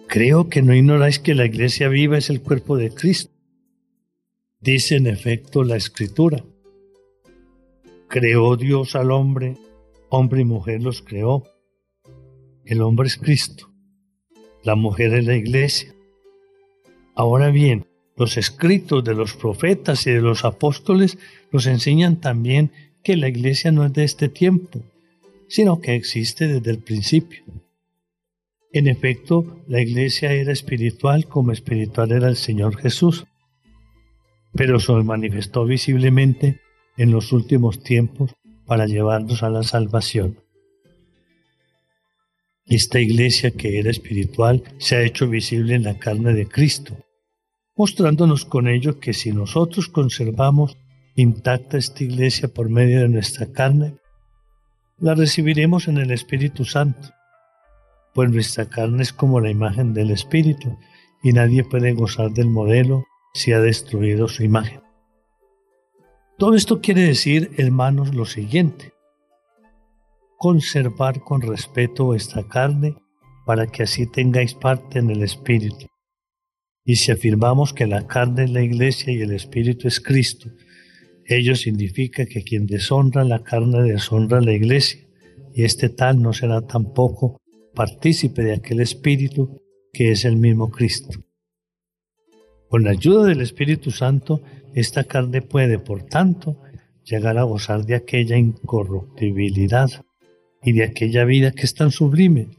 Creo 0.06 0.50
que 0.50 0.62
no 0.62 0.76
ignoráis 0.76 1.20
que 1.20 1.34
la 1.34 1.46
iglesia 1.46 1.88
viva 1.88 2.18
es 2.18 2.30
el 2.30 2.42
cuerpo 2.42 2.76
de 2.76 2.90
Cristo. 2.94 3.32
Dice 4.60 4.98
en 4.98 5.08
efecto 5.08 5.64
la 5.64 5.78
escritura. 5.78 6.44
Creó 8.10 8.58
Dios 8.58 8.98
al 8.98 9.12
hombre, 9.12 9.56
hombre 10.10 10.42
y 10.42 10.44
mujer 10.44 10.84
los 10.84 11.02
creó. 11.02 11.46
El 12.66 12.82
hombre 12.82 13.08
es 13.08 13.16
Cristo, 13.16 13.72
la 14.62 14.76
mujer 14.76 15.14
es 15.14 15.26
la 15.26 15.38
iglesia. 15.38 15.96
Ahora 17.16 17.50
bien, 17.50 17.88
los 18.18 18.36
escritos 18.36 19.06
de 19.06 19.14
los 19.14 19.38
profetas 19.38 20.06
y 20.06 20.12
de 20.12 20.22
los 20.22 20.44
apóstoles 20.44 21.18
nos 21.54 21.66
enseñan 21.66 22.20
también 22.20 22.74
que 23.06 23.16
la 23.16 23.30
iglesia 23.30 23.72
no 23.72 23.86
es 23.86 23.94
de 23.94 24.04
este 24.04 24.30
tiempo, 24.30 24.82
sino 25.48 25.80
que 25.80 25.94
existe 25.94 26.48
desde 26.48 26.72
el 26.72 26.80
principio. 26.80 27.44
En 28.74 28.88
efecto, 28.88 29.62
la 29.68 29.80
iglesia 29.80 30.34
era 30.34 30.52
espiritual 30.52 31.28
como 31.28 31.52
espiritual 31.52 32.12
era 32.12 32.28
el 32.28 32.36
Señor 32.36 32.78
Jesús, 32.78 33.26
pero 34.54 34.80
se 34.80 34.92
manifestó 34.94 35.66
visiblemente 35.66 36.62
en 36.98 37.12
los 37.12 37.32
últimos 37.32 37.84
tiempos 37.84 38.34
para 38.66 38.88
llevarnos 38.88 39.44
a 39.44 39.52
la 39.52 39.62
salvación. 39.62 40.40
Esta 42.66 43.00
iglesia 43.00 43.52
que 43.52 43.78
era 43.78 43.92
espiritual 43.92 44.64
se 44.80 44.96
ha 44.96 45.04
hecho 45.04 45.30
visible 45.30 45.76
en 45.76 45.84
la 45.84 46.00
carne 46.00 46.34
de 46.34 46.48
Cristo, 46.48 46.98
mostrándonos 47.78 48.46
con 48.46 48.68
ello 48.68 49.00
que 49.00 49.14
si 49.14 49.32
nosotros 49.32 49.90
conservamos 49.90 50.76
intacta 51.16 51.78
esta 51.78 52.04
iglesia 52.04 52.50
por 52.50 52.70
medio 52.70 53.02
de 53.02 53.10
nuestra 53.10 53.52
carne, 53.52 53.98
la 54.98 55.16
recibiremos 55.16 55.88
en 55.88 55.98
el 55.98 56.12
Espíritu 56.12 56.66
Santo, 56.66 57.10
pues 58.14 58.30
nuestra 58.32 58.66
carne 58.66 59.04
es 59.04 59.14
como 59.14 59.40
la 59.40 59.50
imagen 59.50 59.94
del 59.94 60.12
Espíritu 60.12 60.78
y 61.24 61.34
nadie 61.34 61.64
puede 61.64 61.94
gozar 61.94 62.32
del 62.32 62.48
modelo 62.48 63.04
si 63.34 63.52
ha 63.52 63.60
destruido 63.60 64.28
su 64.28 64.44
imagen. 64.44 64.82
Todo 66.38 66.56
esto 66.56 66.82
quiere 66.82 67.02
decir, 67.02 67.52
hermanos, 67.58 68.14
lo 68.14 68.26
siguiente. 68.26 68.94
Conservar 70.38 71.22
con 71.22 71.42
respeto 71.42 72.06
vuestra 72.06 72.44
carne 72.44 72.96
para 73.46 73.68
que 73.68 73.84
así 73.84 74.06
tengáis 74.06 74.54
parte 74.54 75.00
en 75.00 75.10
el 75.10 75.24
Espíritu. 75.24 75.88
Y 76.84 76.98
si 76.98 77.12
afirmamos 77.12 77.74
que 77.74 77.88
la 77.88 78.06
carne 78.06 78.44
es 78.44 78.50
la 78.52 78.62
iglesia 78.62 79.14
y 79.14 79.22
el 79.22 79.32
Espíritu 79.32 79.88
es 79.88 80.00
Cristo, 80.00 80.50
ello 81.26 81.56
significa 81.56 82.26
que 82.26 82.44
quien 82.44 82.68
deshonra 82.68 83.24
la 83.24 83.44
carne 83.44 83.82
deshonra 83.84 84.42
la 84.42 84.54
iglesia, 84.54 85.02
y 85.54 85.64
este 85.64 85.90
tal 85.90 86.22
no 86.22 86.34
será 86.34 86.62
tampoco 86.62 87.42
partícipe 87.74 88.44
de 88.44 88.54
aquel 88.54 88.82
Espíritu 88.82 89.62
que 89.92 90.12
es 90.12 90.26
el 90.26 90.38
mismo 90.38 90.70
Cristo. 90.70 91.20
Con 92.70 92.84
la 92.84 92.92
ayuda 92.92 93.28
del 93.28 93.42
Espíritu 93.42 93.92
Santo, 93.92 94.42
esta 94.74 95.06
carne 95.06 95.42
puede, 95.42 95.80
por 95.80 96.04
tanto, 96.04 96.62
llegar 97.04 97.38
a 97.38 97.44
gozar 97.44 97.86
de 97.86 97.96
aquella 97.96 98.38
incorruptibilidad 98.38 99.90
y 100.62 100.74
de 100.74 100.84
aquella 100.84 101.24
vida 101.26 101.52
que 101.52 101.62
es 101.62 101.74
tan 101.76 101.92
sublime, 101.92 102.50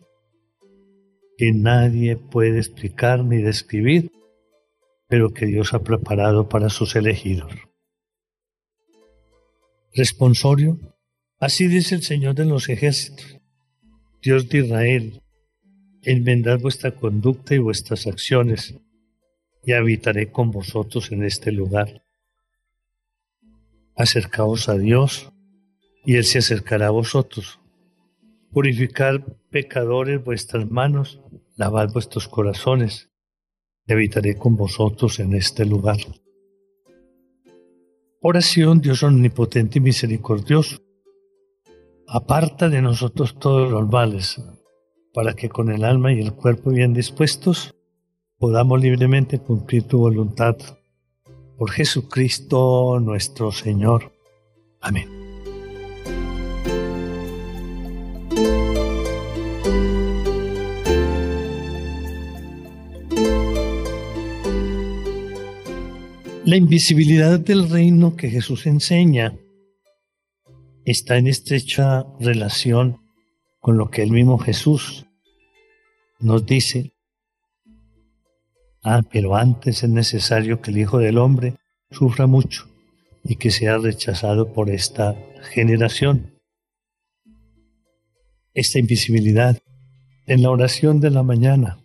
que 1.37 1.53
nadie 1.53 2.17
puede 2.17 2.59
explicar 2.59 3.25
ni 3.25 3.39
describir, 3.39 4.11
pero 5.09 5.31
que 5.31 5.47
Dios 5.47 5.75
ha 5.75 5.83
preparado 5.83 6.49
para 6.49 6.71
sus 6.71 6.97
elegidos. 6.97 7.53
Responsorio, 9.97 10.79
así 11.38 11.69
dice 11.69 11.95
el 11.95 12.03
Señor 12.03 12.35
de 12.35 12.45
los 12.45 12.69
ejércitos, 12.69 13.41
Dios 14.21 14.47
de 14.50 14.59
Israel, 14.59 15.23
enmendad 16.03 16.61
vuestra 16.61 16.91
conducta 16.91 17.55
y 17.55 17.59
vuestras 17.59 18.07
acciones, 18.07 18.75
y 19.65 19.73
habitaré 19.73 20.31
con 20.31 20.50
vosotros 20.50 21.12
en 21.12 21.25
este 21.25 21.50
lugar. 21.50 22.03
Acercaos 23.95 24.69
a 24.69 24.76
Dios, 24.76 25.33
y 26.05 26.17
Él 26.17 26.25
se 26.25 26.41
acercará 26.41 26.88
a 26.88 26.91
vosotros. 26.91 27.59
Purificar 28.50 29.25
pecadores 29.49 30.23
vuestras 30.23 30.71
manos, 30.71 31.23
lavad 31.57 31.91
vuestros 31.91 32.29
corazones, 32.29 33.09
y 33.87 33.95
habitaré 33.95 34.37
con 34.37 34.57
vosotros 34.57 35.21
en 35.21 35.33
este 35.33 35.65
lugar. 35.65 35.97
Oración, 38.21 38.81
Dios 38.81 39.03
omnipotente 39.03 39.79
y 39.79 39.83
misericordioso. 39.83 40.79
Aparta 42.09 42.69
de 42.69 42.81
nosotros 42.81 43.39
todos 43.39 43.71
los 43.71 43.89
males, 43.89 44.41
para 45.13 45.35
que 45.35 45.49
con 45.49 45.71
el 45.71 45.85
alma 45.85 46.13
y 46.13 46.21
el 46.21 46.33
cuerpo 46.33 46.71
bien 46.71 46.95
dispuestos 46.95 47.75
podamos 48.39 48.81
libremente 48.81 49.39
cumplir 49.39 49.85
tu 49.85 49.99
voluntad. 49.99 50.57
Por 51.59 51.71
Jesucristo 51.71 53.01
nuestro 53.01 53.53
Señor. 53.53 54.13
Amén. 54.81 55.25
La 66.47 66.55
invisibilidad 66.55 67.41
del 67.41 67.69
reino 67.69 68.15
que 68.15 68.31
Jesús 68.31 68.67
enseña 68.67 69.37
está 70.85 71.17
en 71.17 71.26
estrecha 71.26 72.07
relación 72.21 73.00
con 73.59 73.76
lo 73.76 73.91
que 73.91 74.05
el 74.05 74.12
mismo 74.12 74.38
Jesús 74.38 75.07
nos 76.21 76.47
dice. 76.47 76.93
Ah, 78.85 79.02
pero 79.11 79.35
antes 79.35 79.82
es 79.82 79.91
necesario 79.91 80.61
que 80.61 80.71
el 80.71 80.78
Hijo 80.78 80.99
del 80.99 81.19
Hombre 81.19 81.56
sufra 81.91 82.28
mucho 82.28 82.69
y 83.25 83.35
que 83.35 83.50
sea 83.50 83.78
rechazado 83.78 84.52
por 84.52 84.71
esta 84.71 85.17
generación. 85.50 86.39
Esta 88.54 88.78
invisibilidad 88.78 89.59
en 90.26 90.43
la 90.43 90.50
oración 90.50 91.00
de 91.00 91.11
la 91.11 91.25
mañana 91.25 91.85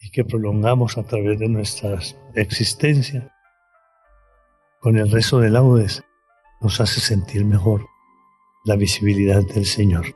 y 0.00 0.10
que 0.10 0.24
prolongamos 0.24 0.98
a 0.98 1.02
través 1.02 1.40
de 1.40 1.48
nuestra 1.48 1.98
existencia 2.36 3.32
con 4.86 4.96
el 4.96 5.10
rezo 5.10 5.40
de 5.40 5.50
laudes 5.50 6.04
nos 6.60 6.80
hace 6.80 7.00
sentir 7.00 7.44
mejor 7.44 7.88
la 8.64 8.76
visibilidad 8.76 9.42
del 9.44 9.64
Señor. 9.64 10.14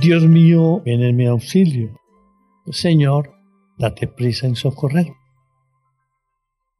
Dios 0.00 0.28
mío, 0.28 0.80
ven 0.84 1.02
en 1.02 1.16
mi 1.16 1.26
auxilio. 1.26 2.00
Señor, 2.70 3.32
date 3.76 4.06
prisa 4.06 4.46
en 4.46 4.54
socorrer. 4.54 5.08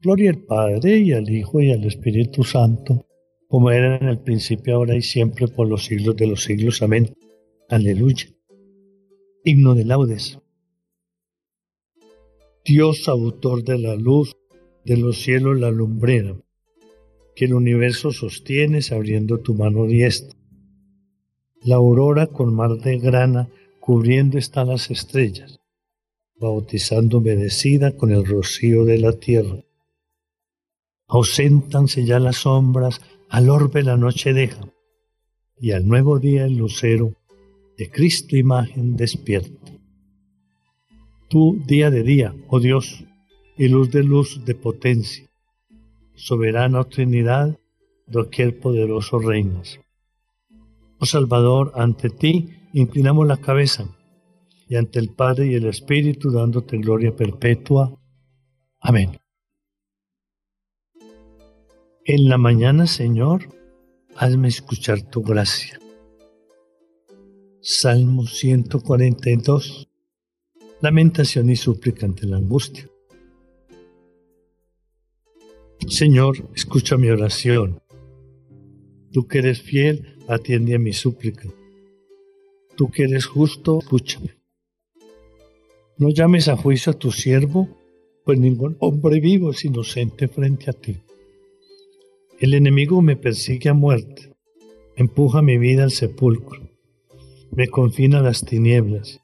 Gloria 0.01 0.31
al 0.31 0.45
Padre 0.45 0.99
y 0.99 1.15
al 1.15 1.29
Hijo 1.29 1.61
y 1.61 1.73
al 1.73 1.83
Espíritu 1.83 2.45
Santo, 2.45 3.09
como 3.49 3.73
era 3.73 3.97
en 3.97 4.07
el 4.07 4.21
principio, 4.21 4.77
ahora 4.77 4.95
y 4.95 5.03
siempre, 5.03 5.49
por 5.49 5.67
los 5.67 5.85
siglos 5.85 6.15
de 6.15 6.29
los 6.29 6.45
siglos. 6.45 6.81
Amén. 6.81 7.13
Aleluya. 7.69 8.29
Himno 9.43 9.75
de 9.75 9.85
laudes. 9.85 10.39
Dios 12.67 13.09
autor 13.09 13.63
de 13.63 13.79
la 13.79 13.95
luz, 13.95 14.35
de 14.87 14.97
los 14.97 15.21
cielos 15.21 15.61
la 15.61 15.71
lumbrera, 15.71 16.35
que 17.37 17.45
el 17.45 17.53
universo 17.53 18.11
sostienes 18.11 18.91
abriendo 18.91 19.41
tu 19.41 19.53
mano 19.53 19.85
diestra. 19.85 20.35
La 21.61 21.77
aurora 21.77 22.27
con 22.29 22.55
mar 22.55 22.79
de 22.79 22.99
grana 22.99 23.51
cubriendo 23.81 24.39
están 24.39 24.69
las 24.69 24.91
estrellas, 24.91 25.61
bautizando 26.41 27.19
humedecida 27.19 27.99
con 27.99 28.11
el 28.13 28.25
rocío 28.25 28.87
de 28.87 28.97
la 28.97 29.13
tierra. 29.13 29.63
Auséntanse 31.07 32.07
ya 32.07 32.19
las 32.19 32.37
sombras, 32.37 33.03
al 33.29 33.51
orbe 33.51 33.83
la 33.83 33.99
noche 33.99 34.33
deja, 34.33 34.73
y 35.61 35.73
al 35.73 35.87
nuevo 35.87 36.19
día 36.19 36.47
el 36.47 36.57
lucero 36.57 37.13
de 37.77 37.91
Cristo 37.91 38.37
imagen 38.37 38.97
despierta 38.97 39.74
tú 41.35 41.61
día 41.67 41.91
de 41.91 42.05
día, 42.05 42.33
oh 42.47 42.61
Dios, 42.61 43.05
y 43.59 43.67
luz 43.67 43.91
de 43.91 44.05
luz 44.05 44.45
de 44.45 44.55
potencia, 44.55 45.29
soberana 46.15 46.85
Trinidad, 46.85 47.59
doquier 48.07 48.61
poderoso 48.61 49.19
reinas. 49.19 49.81
Oh 51.01 51.07
Salvador, 51.07 51.73
ante 51.75 52.09
ti 52.09 52.51
inclinamos 52.73 53.27
la 53.27 53.39
cabeza, 53.39 53.85
y 54.69 54.77
ante 54.77 55.01
el 55.01 55.09
Padre 55.09 55.49
y 55.49 55.55
el 55.55 55.67
Espíritu 55.67 56.31
dándote 56.31 56.79
gloria 56.79 57.17
perpetua. 57.17 57.93
Amén. 58.79 59.19
En 62.05 62.29
la 62.29 62.39
mañana, 62.39 62.87
Señor, 62.87 63.49
hazme 64.15 64.47
escuchar 64.47 65.03
tu 65.03 65.23
gracia. 65.23 65.81
Salmo 67.61 68.25
142 68.25 69.89
lamentación 70.85 71.49
y 71.49 71.57
súplica 71.57 72.05
ante 72.05 72.27
la 72.27 72.37
angustia. 72.37 72.87
Señor, 75.89 76.51
escucha 76.55 76.99
mi 76.99 77.09
oración. 77.09 77.81
Tú 79.11 79.27
que 79.27 79.39
eres 79.39 79.63
fiel, 79.63 80.19
atiende 80.29 80.75
a 80.75 80.79
mi 80.79 80.93
súplica. 80.93 81.49
Tú 82.77 82.91
que 82.91 83.05
eres 83.05 83.25
justo, 83.25 83.79
escúchame. 83.79 84.37
No 85.97 86.11
llames 86.11 86.49
a 86.49 86.57
juicio 86.57 86.93
a 86.93 86.99
tu 86.99 87.11
siervo, 87.11 87.67
pues 88.23 88.39
ningún 88.39 88.77
hombre 88.81 89.21
vivo 89.21 89.53
es 89.53 89.65
inocente 89.65 90.29
frente 90.29 90.69
a 90.69 90.75
ti. 90.75 90.99
El 92.39 92.53
enemigo 92.53 93.01
me 93.01 93.17
persigue 93.17 93.71
a 93.71 93.75
muerte, 93.75 94.35
empuja 94.97 95.41
mi 95.41 95.57
vida 95.57 95.85
al 95.85 95.93
sepulcro, 95.93 96.61
me 97.53 97.69
confina 97.69 98.19
a 98.19 98.23
las 98.23 98.45
tinieblas 98.45 99.24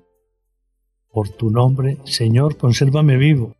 Por 1.11 1.29
tu 1.29 1.49
nombre, 1.49 1.97
Señor, 2.05 2.57
consérvame 2.57 3.17
vivo. 3.17 3.55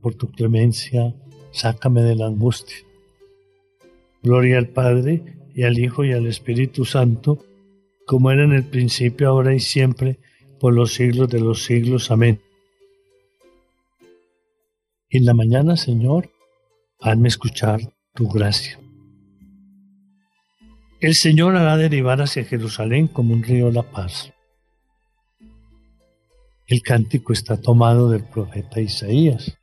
Por 0.00 0.14
tu 0.14 0.30
clemencia, 0.30 1.14
sácame 1.50 2.02
de 2.02 2.14
la 2.14 2.26
angustia. 2.26 2.76
Gloria 4.22 4.58
al 4.58 4.68
Padre, 4.68 5.38
y 5.54 5.64
al 5.64 5.78
Hijo, 5.78 6.04
y 6.04 6.12
al 6.12 6.26
Espíritu 6.26 6.84
Santo, 6.84 7.44
como 8.06 8.30
era 8.30 8.44
en 8.44 8.52
el 8.52 8.64
principio, 8.64 9.28
ahora 9.28 9.54
y 9.54 9.60
siempre, 9.60 10.20
por 10.60 10.72
los 10.72 10.94
siglos 10.94 11.28
de 11.28 11.40
los 11.40 11.64
siglos. 11.64 12.10
Amén. 12.12 12.40
En 15.10 15.24
la 15.24 15.34
mañana, 15.34 15.76
Señor, 15.76 16.30
hazme 17.00 17.28
escuchar 17.28 17.80
tu 18.14 18.28
gracia. 18.28 18.78
El 21.00 21.14
Señor 21.14 21.56
hará 21.56 21.76
derivar 21.76 22.20
hacia 22.20 22.44
Jerusalén 22.44 23.08
como 23.08 23.32
un 23.32 23.42
río 23.42 23.70
la 23.70 23.82
paz. 23.82 24.32
El 26.68 26.82
cántico 26.82 27.32
está 27.32 27.58
tomado 27.58 28.10
del 28.10 28.24
profeta 28.24 28.78
Isaías, 28.78 29.56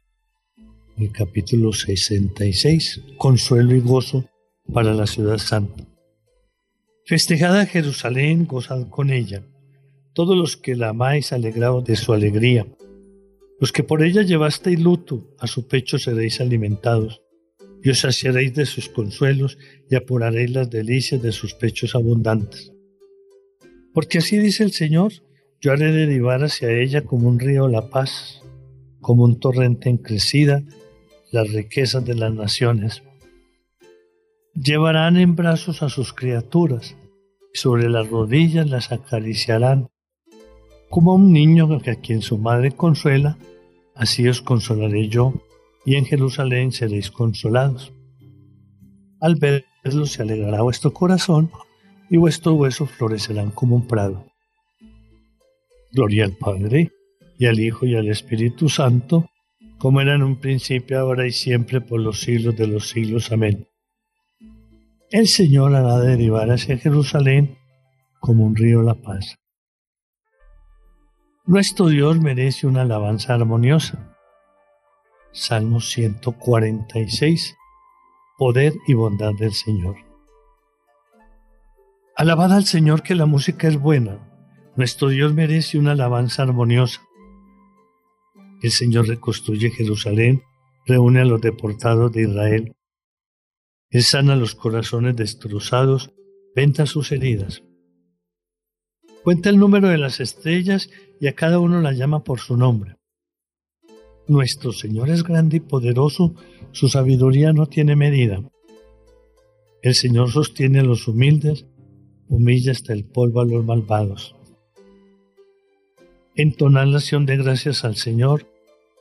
el 0.97 1.11
capítulo 1.11 1.71
66, 1.71 3.03
consuelo 3.19 3.75
y 3.75 3.79
gozo 3.79 4.27
para 4.73 4.91
la 4.95 5.05
ciudad 5.05 5.37
santa. 5.37 5.85
Festejada 7.05 7.67
Jerusalén, 7.67 8.47
gozad 8.47 8.89
con 8.89 9.11
ella. 9.11 9.43
Todos 10.13 10.35
los 10.35 10.57
que 10.57 10.75
la 10.75 10.89
amáis, 10.89 11.31
alegraos 11.31 11.85
de 11.85 11.95
su 11.95 12.11
alegría. 12.11 12.65
Los 13.59 13.71
que 13.71 13.83
por 13.83 14.01
ella 14.01 14.23
llevasteis 14.23 14.79
luto, 14.79 15.29
a 15.37 15.45
su 15.45 15.67
pecho 15.67 15.99
seréis 15.99 16.41
alimentados 16.41 17.21
y 17.83 17.91
os 17.91 17.99
saciaréis 17.99 18.55
de 18.55 18.65
sus 18.65 18.89
consuelos 18.89 19.59
y 19.91 19.95
apuraréis 19.95 20.49
las 20.49 20.71
delicias 20.71 21.21
de 21.21 21.31
sus 21.31 21.53
pechos 21.53 21.93
abundantes. 21.93 22.73
Porque 23.93 24.17
así 24.17 24.39
dice 24.39 24.63
el 24.63 24.71
Señor, 24.71 25.13
yo 25.65 25.71
haré 25.71 25.91
derivar 25.91 26.43
hacia 26.43 26.69
ella 26.69 27.05
como 27.05 27.27
un 27.27 27.39
río 27.39 27.67
la 27.67 27.89
paz, 27.89 28.39
como 29.01 29.23
un 29.23 29.39
torrente 29.39 29.89
en 29.89 29.97
crecida, 29.97 30.61
las 31.31 31.51
riquezas 31.51 32.05
de 32.05 32.13
las 32.13 32.31
naciones. 32.31 33.01
Llevarán 34.53 35.17
en 35.17 35.35
brazos 35.35 35.81
a 35.81 35.89
sus 35.89 36.13
criaturas, 36.13 36.95
y 37.51 37.57
sobre 37.57 37.89
las 37.89 38.07
rodillas 38.07 38.69
las 38.69 38.91
acariciarán, 38.91 39.89
como 40.91 41.13
a 41.13 41.15
un 41.15 41.33
niño 41.33 41.67
a 41.73 41.95
quien 41.95 42.21
su 42.21 42.37
madre 42.37 42.73
consuela, 42.73 43.35
así 43.95 44.27
os 44.27 44.43
consolaré 44.43 45.07
yo 45.07 45.33
y 45.83 45.95
en 45.95 46.05
Jerusalén 46.05 46.73
seréis 46.73 47.09
consolados. 47.09 47.91
Al 49.19 49.37
verlo 49.37 50.05
se 50.05 50.21
alegrará 50.21 50.61
vuestro 50.61 50.93
corazón 50.93 51.49
y 52.07 52.17
vuestros 52.17 52.53
huesos 52.53 52.91
florecerán 52.91 53.49
como 53.49 53.77
un 53.77 53.87
prado. 53.87 54.27
Gloria 55.95 56.25
al 56.25 56.33
Padre, 56.33 56.91
y 57.39 57.45
al 57.45 57.59
Hijo, 57.59 57.85
y 57.85 57.95
al 57.95 58.09
Espíritu 58.09 58.69
Santo, 58.69 59.25
como 59.79 60.01
era 60.01 60.13
en 60.13 60.23
un 60.23 60.39
principio, 60.39 60.99
ahora 60.99 61.25
y 61.25 61.31
siempre, 61.31 61.81
por 61.81 61.99
los 61.99 62.21
siglos 62.21 62.55
de 62.55 62.67
los 62.67 62.89
siglos. 62.89 63.31
Amén. 63.31 63.67
El 65.09 65.27
Señor 65.27 65.73
hará 65.73 65.99
derivar 65.99 66.51
hacia 66.51 66.77
Jerusalén 66.77 67.57
como 68.19 68.45
un 68.45 68.55
río 68.55 68.81
la 68.81 68.95
paz. 68.95 69.37
Nuestro 71.45 71.87
Dios 71.87 72.19
merece 72.19 72.67
una 72.67 72.81
alabanza 72.81 73.33
armoniosa 73.33 74.15
Salmo 75.35 75.81
146. 75.81 77.57
Poder 78.37 78.73
y 78.87 78.93
bondad 78.93 79.33
del 79.37 79.51
Señor. 79.51 79.97
Alabad 82.15 82.53
al 82.53 82.63
Señor 82.63 83.03
que 83.03 83.15
la 83.15 83.25
música 83.25 83.67
es 83.67 83.77
buena. 83.77 84.34
Nuestro 84.77 85.07
Dios 85.07 85.33
merece 85.33 85.77
una 85.77 85.93
alabanza 85.93 86.43
armoniosa. 86.43 87.01
El 88.61 88.71
Señor 88.71 89.07
reconstruye 89.07 89.69
Jerusalén, 89.69 90.41
reúne 90.85 91.21
a 91.21 91.25
los 91.25 91.39
deportados 91.39 92.11
de 92.11 92.23
Israel. 92.23 92.75
Él 93.89 94.03
sana 94.03 94.35
los 94.35 94.53
corazones 94.53 95.15
destrozados, 95.15 96.11
venta 96.55 96.85
sus 96.85 97.13
heridas. 97.13 97.63
Cuenta 99.23 99.49
el 99.49 99.57
número 99.57 99.87
de 99.87 99.97
las 99.97 100.19
estrellas 100.19 100.89
y 101.21 101.27
a 101.27 101.33
cada 101.33 101.59
uno 101.59 101.79
la 101.79 101.93
llama 101.93 102.25
por 102.25 102.39
su 102.41 102.57
nombre. 102.57 102.97
Nuestro 104.27 104.73
Señor 104.73 105.09
es 105.09 105.23
grande 105.23 105.57
y 105.57 105.59
poderoso, 105.61 106.35
su 106.71 106.89
sabiduría 106.89 107.53
no 107.53 107.67
tiene 107.67 107.95
medida. 107.95 108.43
El 109.81 109.95
Señor 109.95 110.31
sostiene 110.31 110.79
a 110.79 110.83
los 110.83 111.07
humildes, 111.07 111.65
humilla 112.27 112.73
hasta 112.73 112.91
el 112.91 113.05
polvo 113.05 113.39
a 113.39 113.45
los 113.45 113.63
malvados. 113.63 114.34
Entonad 116.37 116.87
la 116.87 116.97
acción 116.97 117.25
de 117.25 117.37
gracias 117.37 117.85
al 117.85 117.95
Señor, 117.95 118.45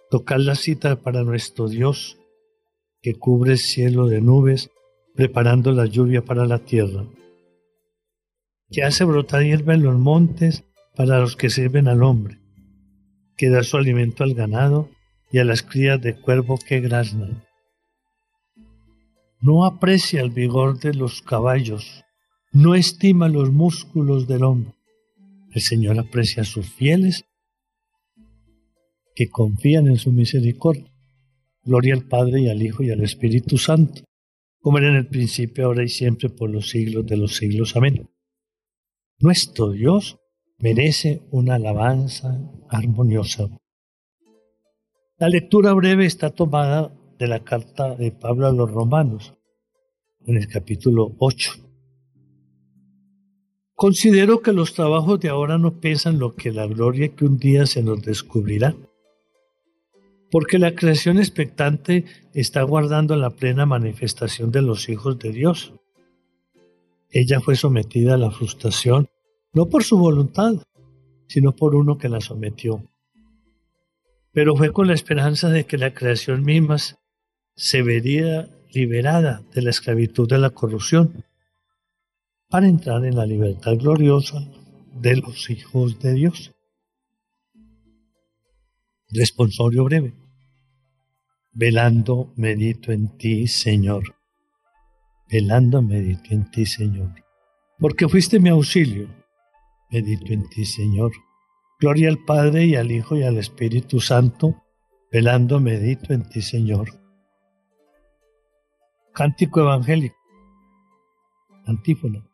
tocad 0.08 0.38
la 0.38 0.54
cita 0.54 0.96
para 1.02 1.24
nuestro 1.24 1.68
Dios, 1.68 2.16
que 3.02 3.14
cubre 3.14 3.52
el 3.52 3.58
cielo 3.58 4.06
de 4.06 4.20
nubes, 4.20 4.70
preparando 5.16 5.72
la 5.72 5.86
lluvia 5.86 6.24
para 6.24 6.46
la 6.46 6.60
tierra, 6.60 7.04
que 8.70 8.84
hace 8.84 9.04
brotar 9.04 9.42
hierba 9.42 9.74
en 9.74 9.82
los 9.82 9.98
montes 9.98 10.62
para 10.94 11.18
los 11.18 11.34
que 11.34 11.50
sirven 11.50 11.88
al 11.88 12.04
hombre, 12.04 12.38
que 13.36 13.50
da 13.50 13.64
su 13.64 13.78
alimento 13.78 14.22
al 14.22 14.34
ganado 14.34 14.88
y 15.32 15.40
a 15.40 15.44
las 15.44 15.62
crías 15.62 16.00
de 16.00 16.14
cuervo 16.14 16.56
que 16.56 16.78
graznan. 16.78 17.42
No 19.40 19.64
aprecia 19.64 20.20
el 20.20 20.30
vigor 20.30 20.78
de 20.78 20.94
los 20.94 21.20
caballos, 21.20 22.04
no 22.52 22.76
estima 22.76 23.28
los 23.28 23.50
músculos 23.50 24.28
del 24.28 24.44
hombre. 24.44 24.74
El 25.54 25.60
Señor 25.60 26.00
aprecia 26.00 26.42
a 26.42 26.46
sus 26.46 26.68
fieles 26.68 27.24
que 29.14 29.28
confían 29.28 29.86
en 29.86 29.98
su 29.98 30.10
misericordia. 30.10 30.92
Gloria 31.62 31.94
al 31.94 32.08
Padre 32.08 32.40
y 32.40 32.48
al 32.48 32.60
Hijo 32.60 32.82
y 32.82 32.90
al 32.90 33.02
Espíritu 33.02 33.56
Santo, 33.56 34.02
como 34.60 34.78
era 34.78 34.88
en 34.88 34.96
el 34.96 35.06
principio, 35.06 35.66
ahora 35.66 35.84
y 35.84 35.88
siempre, 35.88 36.28
por 36.28 36.50
los 36.50 36.70
siglos 36.70 37.06
de 37.06 37.16
los 37.16 37.36
siglos. 37.36 37.76
Amén. 37.76 38.10
Nuestro 39.20 39.70
Dios 39.70 40.18
merece 40.58 41.22
una 41.30 41.54
alabanza 41.54 42.50
armoniosa. 42.68 43.48
La 45.18 45.28
lectura 45.28 45.72
breve 45.72 46.04
está 46.04 46.30
tomada 46.30 46.92
de 47.16 47.28
la 47.28 47.44
carta 47.44 47.94
de 47.94 48.10
Pablo 48.10 48.48
a 48.48 48.52
los 48.52 48.68
romanos, 48.68 49.34
en 50.26 50.36
el 50.36 50.48
capítulo 50.48 51.14
8. 51.18 51.63
Considero 53.74 54.40
que 54.40 54.52
los 54.52 54.74
trabajos 54.74 55.20
de 55.20 55.28
ahora 55.28 55.58
no 55.58 55.80
pesan 55.80 56.18
lo 56.18 56.34
que 56.34 56.52
la 56.52 56.66
gloria 56.66 57.14
que 57.14 57.24
un 57.24 57.38
día 57.38 57.66
se 57.66 57.82
nos 57.82 58.02
descubrirá, 58.02 58.76
porque 60.30 60.58
la 60.58 60.74
creación 60.74 61.18
expectante 61.18 62.04
está 62.32 62.62
guardando 62.62 63.16
la 63.16 63.30
plena 63.30 63.66
manifestación 63.66 64.50
de 64.50 64.62
los 64.62 64.88
hijos 64.88 65.18
de 65.18 65.32
Dios. 65.32 65.74
Ella 67.10 67.40
fue 67.40 67.56
sometida 67.56 68.14
a 68.14 68.18
la 68.18 68.30
frustración 68.30 69.08
no 69.52 69.68
por 69.68 69.84
su 69.84 69.96
voluntad, 69.98 70.54
sino 71.28 71.54
por 71.54 71.74
uno 71.74 71.96
que 71.96 72.08
la 72.08 72.20
sometió 72.20 72.82
pero 74.34 74.56
fue 74.56 74.72
con 74.72 74.88
la 74.88 74.94
esperanza 74.94 75.48
de 75.48 75.64
que 75.64 75.78
la 75.78 75.94
creación 75.94 76.42
misma 76.42 76.76
se 77.54 77.82
vería 77.82 78.48
liberada 78.72 79.42
de 79.54 79.62
la 79.62 79.70
esclavitud 79.70 80.28
de 80.28 80.38
la 80.38 80.50
corrupción 80.50 81.24
para 82.54 82.68
entrar 82.68 83.04
en 83.04 83.16
la 83.16 83.26
libertad 83.26 83.72
gloriosa 83.76 84.38
de 84.94 85.16
los 85.16 85.50
hijos 85.50 85.98
de 85.98 86.12
Dios. 86.14 86.52
Responsorio 89.10 89.82
breve. 89.82 90.14
Velando 91.52 92.32
medito 92.36 92.92
en 92.92 93.18
ti, 93.18 93.48
Señor. 93.48 94.04
Velando 95.28 95.82
medito 95.82 96.30
en 96.30 96.48
ti, 96.52 96.64
Señor. 96.64 97.10
Porque 97.80 98.08
fuiste 98.08 98.38
mi 98.38 98.50
auxilio. 98.50 99.08
Medito 99.90 100.32
en 100.32 100.48
ti, 100.48 100.64
Señor. 100.64 101.10
Gloria 101.80 102.08
al 102.08 102.24
Padre 102.24 102.66
y 102.66 102.76
al 102.76 102.92
Hijo 102.92 103.16
y 103.16 103.24
al 103.24 103.36
Espíritu 103.36 103.98
Santo, 103.98 104.62
velando 105.10 105.58
medito 105.58 106.14
en 106.14 106.22
ti, 106.28 106.40
Señor. 106.40 106.88
Cántico 109.12 109.58
evangélico. 109.58 110.14
Antífono. 111.66 112.33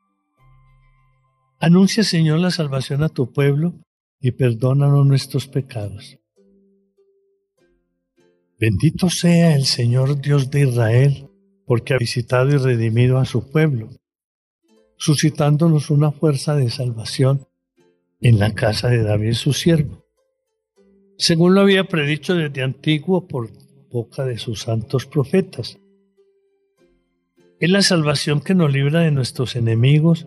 Anuncia, 1.61 2.03
Señor, 2.03 2.40
la 2.40 2.51
salvación 2.51 3.03
a 3.03 3.11
tu 3.11 3.33
pueblo 3.33 3.75
y 4.18 4.31
perdónanos 4.31 5.07
nuestros 5.07 5.46
pecados. 5.46 6.18
Bendito 8.59 9.11
sea 9.11 9.55
el 9.55 9.66
Señor 9.66 10.20
Dios 10.23 10.51
de 10.51 10.62
Israel, 10.62 11.29
porque 11.66 11.92
ha 11.92 11.99
visitado 11.99 12.51
y 12.51 12.57
redimido 12.57 13.18
a 13.18 13.27
su 13.27 13.51
pueblo 13.51 13.90
suscitándonos 15.01 15.88
una 15.88 16.12
fuerza 16.12 16.55
de 16.55 16.68
salvación 16.68 17.46
en 18.20 18.38
la 18.38 18.53
casa 18.55 18.88
de 18.88 19.03
David 19.03 19.33
su 19.33 19.55
siervo, 19.55 20.05
según 21.16 21.55
lo 21.55 21.62
había 21.62 21.85
predicho 21.85 22.35
desde 22.35 22.62
antiguo 22.62 23.27
por 23.27 23.51
boca 23.90 24.27
de 24.27 24.37
sus 24.37 24.61
santos 24.61 25.07
profetas. 25.07 25.79
Es 27.61 27.70
la 27.70 27.81
salvación 27.81 28.42
que 28.42 28.55
nos 28.55 28.70
libra 28.70 29.01
de 29.01 29.11
nuestros 29.11 29.57
enemigos 29.57 30.27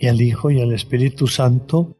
y 0.00 0.06
al 0.06 0.22
Hijo, 0.22 0.50
y 0.50 0.62
al 0.62 0.72
Espíritu 0.72 1.26
Santo, 1.26 1.98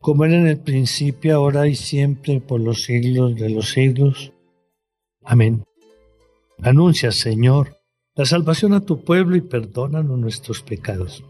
como 0.00 0.24
era 0.24 0.34
en 0.34 0.48
el 0.48 0.58
principio, 0.58 1.36
ahora 1.36 1.68
y 1.68 1.76
siempre, 1.76 2.40
por 2.40 2.60
los 2.60 2.82
siglos 2.82 3.36
de 3.36 3.50
los 3.50 3.70
siglos. 3.70 4.32
Amén. 5.22 5.62
Anuncia, 6.58 7.12
Señor, 7.12 7.78
la 8.16 8.24
salvación 8.24 8.72
a 8.72 8.80
tu 8.80 9.04
pueblo 9.04 9.36
y 9.36 9.42
perdónanos 9.42 10.18
nuestros 10.18 10.62
pecados. 10.62 11.22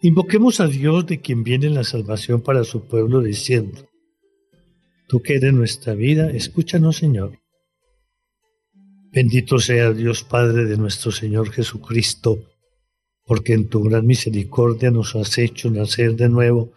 Invoquemos 0.00 0.60
a 0.60 0.68
Dios 0.68 1.04
de 1.06 1.20
quien 1.20 1.44
viene 1.44 1.68
la 1.68 1.84
salvación 1.84 2.40
para 2.40 2.64
su 2.64 2.88
pueblo 2.88 3.20
diciendo, 3.20 3.88
Tú 5.06 5.20
que 5.20 5.34
eres 5.34 5.52
nuestra 5.52 5.94
vida, 5.94 6.30
escúchanos, 6.30 6.96
Señor. 6.96 7.40
Bendito 9.12 9.58
sea 9.58 9.92
Dios 9.92 10.22
Padre 10.22 10.64
de 10.64 10.78
nuestro 10.78 11.12
Señor 11.12 11.50
Jesucristo 11.50 12.38
porque 13.28 13.52
en 13.52 13.68
tu 13.68 13.82
gran 13.82 14.06
misericordia 14.06 14.90
nos 14.90 15.14
has 15.14 15.36
hecho 15.36 15.70
nacer 15.70 16.16
de 16.16 16.30
nuevo 16.30 16.72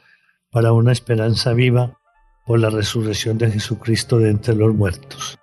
para 0.52 0.74
una 0.74 0.92
esperanza 0.92 1.54
viva 1.54 1.98
por 2.46 2.60
la 2.60 2.70
resurrección 2.70 3.38
de 3.38 3.50
Jesucristo 3.50 4.20
de 4.20 4.32
entre 4.32 4.56
los 4.56 4.76
muertos. 4.76 5.40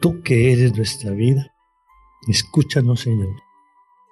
Tú 0.00 0.22
que 0.22 0.52
eres 0.52 0.76
nuestra 0.76 1.12
vida, 1.12 1.54
escúchanos 2.28 3.02
Señor. 3.02 3.36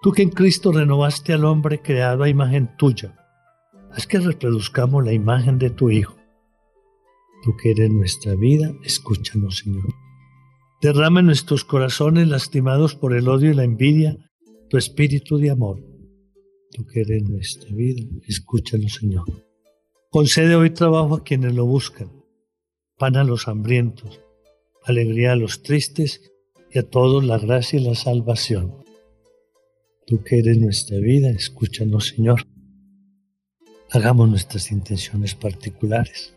Tú 0.02 0.12
que 0.12 0.22
en 0.22 0.30
Cristo 0.30 0.70
renovaste 0.70 1.32
al 1.32 1.44
hombre 1.44 1.82
creado 1.82 2.22
a 2.22 2.28
imagen 2.28 2.76
tuya, 2.76 3.16
haz 3.90 4.06
que 4.06 4.20
reproduzcamos 4.20 5.04
la 5.04 5.12
imagen 5.12 5.58
de 5.58 5.70
tu 5.70 5.90
Hijo. 5.90 6.14
Tú 7.42 7.56
que 7.56 7.72
eres 7.72 7.90
nuestra 7.90 8.36
vida, 8.36 8.72
escúchanos 8.84 9.58
Señor. 9.58 9.92
Derrama 10.80 11.20
en 11.20 11.26
nuestros 11.26 11.64
corazones 11.64 12.28
lastimados 12.28 12.94
por 12.94 13.16
el 13.16 13.28
odio 13.28 13.50
y 13.50 13.54
la 13.54 13.64
envidia 13.64 14.16
tu 14.70 14.76
espíritu 14.78 15.38
de 15.38 15.50
amor 15.50 15.93
tú 16.74 16.84
que 16.84 17.02
eres 17.02 17.22
nuestra 17.22 17.72
vida, 17.72 18.02
escúchalo, 18.26 18.88
Señor. 18.88 19.24
Concede 20.10 20.56
hoy 20.56 20.70
trabajo 20.70 21.14
a 21.14 21.22
quienes 21.22 21.54
lo 21.54 21.64
buscan, 21.66 22.10
pan 22.98 23.16
a 23.16 23.22
los 23.22 23.46
hambrientos, 23.46 24.20
alegría 24.82 25.32
a 25.32 25.36
los 25.36 25.62
tristes 25.62 26.32
y 26.72 26.80
a 26.80 26.82
todos 26.82 27.24
la 27.24 27.38
gracia 27.38 27.78
y 27.78 27.84
la 27.84 27.94
salvación. 27.94 28.84
Tú 30.04 30.24
que 30.24 30.40
eres 30.40 30.58
nuestra 30.58 30.98
vida, 30.98 31.30
escúchanos, 31.30 32.08
Señor. 32.08 32.42
Hagamos 33.90 34.28
nuestras 34.28 34.72
intenciones 34.72 35.36
particulares. 35.36 36.34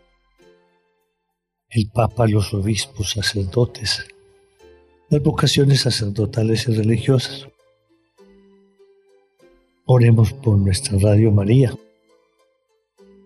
El 1.68 1.90
Papa, 1.90 2.28
los 2.28 2.54
obispos, 2.54 3.10
sacerdotes, 3.10 4.06
las 5.10 5.20
vocaciones 5.20 5.80
sacerdotales 5.80 6.68
y 6.68 6.74
religiosas 6.74 7.48
Oremos 9.90 10.34
por 10.34 10.58
nuestra 10.58 10.98
Radio 10.98 11.32
María, 11.32 11.72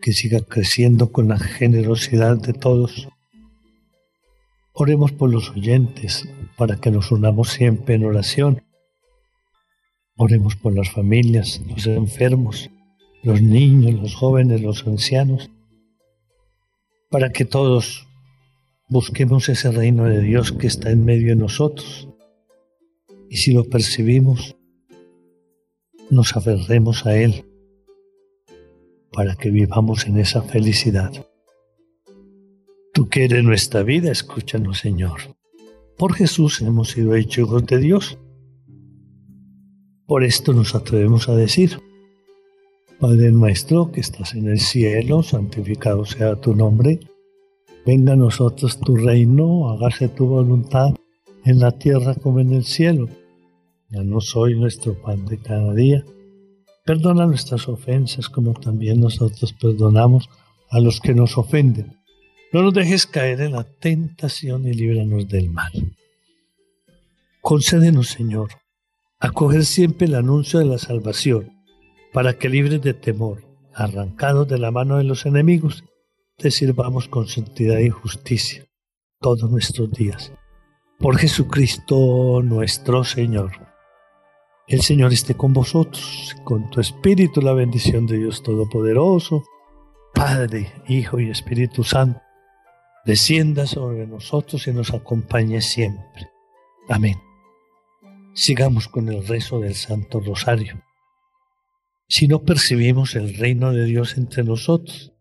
que 0.01 0.13
siga 0.13 0.43
creciendo 0.43 1.11
con 1.11 1.27
la 1.27 1.37
generosidad 1.37 2.37
de 2.37 2.53
todos. 2.53 3.09
Oremos 4.73 5.11
por 5.11 5.29
los 5.29 5.51
oyentes, 5.51 6.25
para 6.57 6.77
que 6.77 6.93
nos 6.93 7.11
unamos 7.11 7.49
siempre 7.49 7.97
en 7.97 8.05
oración. 8.05 8.63
Oremos 10.17 10.55
por 10.55 10.73
las 10.73 10.89
familias, 10.89 11.61
los 11.69 11.85
enfermos, 11.89 12.71
los 13.25 13.43
niños, 13.43 14.01
los 14.01 14.15
jóvenes, 14.15 14.63
los 14.63 14.87
ancianos, 14.87 15.51
para 17.11 17.33
que 17.33 17.45
todos 17.45 18.07
busquemos 18.89 19.49
ese 19.49 19.73
reino 19.73 20.05
de 20.05 20.21
Dios 20.21 20.53
que 20.53 20.69
está 20.69 20.93
en 20.93 21.05
medio 21.05 21.31
de 21.31 21.43
nosotros. 21.43 22.09
Y 23.29 23.39
si 23.39 23.53
lo 23.53 23.65
percibimos, 23.65 24.55
nos 26.11 26.37
aferremos 26.37 27.07
a 27.07 27.17
Él 27.17 27.45
para 29.13 29.37
que 29.37 29.51
vivamos 29.51 30.07
en 30.07 30.19
esa 30.19 30.43
felicidad. 30.43 31.13
Tú 32.95 33.09
que 33.09 33.25
eres 33.25 33.45
nuestra 33.45 33.83
vida, 33.83 34.11
escúchanos 34.11 34.79
Señor. 34.79 35.21
Por 35.97 36.15
Jesús 36.15 36.61
hemos 36.63 36.91
sido 36.91 37.15
hechos 37.15 37.47
hijos 37.47 37.67
de 37.67 37.79
Dios. 37.79 38.19
Por 40.07 40.25
esto 40.25 40.53
nos 40.53 40.75
atrevemos 40.75 41.29
a 41.29 41.37
decir, 41.37 41.79
Padre 42.99 43.33
nuestro 43.33 43.91
que 43.93 44.01
estás 44.01 44.35
en 44.35 44.49
el 44.49 44.61
cielo, 44.61 45.23
santificado 45.23 46.05
sea 46.05 46.37
tu 46.37 46.55
nombre, 46.55 47.01
venga 47.87 48.13
a 48.13 48.17
nosotros 48.17 48.79
tu 48.81 48.97
reino, 48.97 49.71
hágase 49.71 50.09
tu 50.09 50.27
voluntad 50.27 50.95
en 51.45 51.59
la 51.59 51.73
tierra 51.73 52.15
como 52.15 52.41
en 52.41 52.53
el 52.53 52.65
cielo. 52.65 53.09
Danos 53.93 54.35
hoy 54.37 54.59
nuestro 54.59 54.95
pan 54.95 55.27
de 55.27 55.37
cada 55.37 55.75
día. 55.75 56.03
Perdona 56.87 57.27
nuestras 57.27 57.69
ofensas 57.69 58.31
como 58.31 58.55
también 58.55 59.03
nosotros 59.03 59.53
perdonamos 59.53 60.31
a 60.71 60.81
los 60.81 60.99
que 60.99 61.13
nos 61.13 61.37
ofenden. 61.37 61.99
No 62.55 62.63
nos 62.63 62.73
dejes 62.73 63.07
caer 63.07 63.43
en 63.43 63.53
la 63.53 63.65
tentación 63.65 64.67
y 64.67 64.73
líbranos 64.73 65.29
del 65.29 65.51
mal. 65.51 65.95
Concédenos, 67.43 68.09
Señor, 68.09 68.49
acoger 69.21 69.67
siempre 69.67 70.07
el 70.07 70.15
anuncio 70.15 70.59
de 70.59 70.65
la 70.65 70.79
salvación, 70.79 71.53
para 72.15 72.39
que 72.39 72.49
libres 72.49 72.81
de 72.81 72.95
temor, 72.95 73.45
arrancados 73.75 74.49
de 74.49 74.59
la 74.59 74.71
mano 74.71 74.97
de 74.97 75.05
los 75.05 75.27
enemigos, 75.27 75.85
te 76.39 76.51
sirvamos 76.51 77.09
con 77.09 77.29
santidad 77.29 77.79
y 77.81 77.91
justicia 77.91 78.65
todos 79.21 79.51
nuestros 79.51 79.91
días. 79.91 80.33
Por 80.99 81.19
Jesucristo 81.19 82.41
nuestro 82.43 83.05
Señor. 83.05 83.72
El 84.69 84.81
Señor 84.81 85.13
esté 85.13 85.35
con 85.35 85.53
vosotros, 85.53 86.37
con 86.45 86.71
tu 86.71 86.81
espíritu 86.81 87.41
la 87.43 87.53
bendición 87.53 88.07
de 88.07 88.19
Dios 88.19 88.45
Todopoderoso, 88.45 89.43
Padre, 90.15 90.73
Hijo 90.87 91.19
y 91.19 91.31
Espíritu 91.31 91.83
Santo, 91.83 92.21
descienda 93.05 93.67
sobre 93.67 94.07
nosotros 94.07 94.69
y 94.69 94.73
nos 94.73 94.95
acompañe 94.95 95.61
siempre. 95.61 96.31
Amén. 96.89 97.17
Sigamos 98.35 98.87
con 98.87 99.09
el 99.09 99.27
rezo 99.27 99.59
del 99.59 99.75
Santo 99.75 100.21
Rosario. 100.21 100.81
Si 102.09 102.29
no 102.29 102.43
percibimos 102.43 103.17
el 103.17 103.35
reino 103.37 103.73
de 103.73 103.85
Dios 103.85 104.17
entre 104.17 104.45
nosotros, 104.45 105.13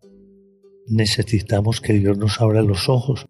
necesitamos 0.86 1.82
que 1.82 1.94
Dios 1.94 2.18
nos 2.18 2.40
abra 2.42 2.62
los 2.62 2.90
ojos 2.90 3.26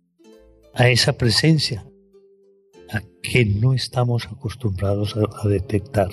a 0.74 0.90
esa 0.90 1.14
presencia 1.14 1.86
que 3.22 3.46
no 3.46 3.74
estamos 3.74 4.28
acostumbrados 4.28 5.16
a, 5.16 5.22
a 5.44 5.48
detectar. 5.48 6.10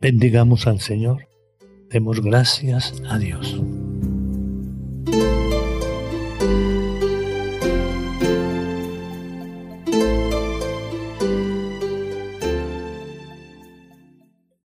Bendigamos 0.00 0.66
al 0.66 0.80
Señor. 0.80 1.28
Demos 1.90 2.20
gracias 2.20 3.02
a 3.08 3.18
Dios. 3.18 3.60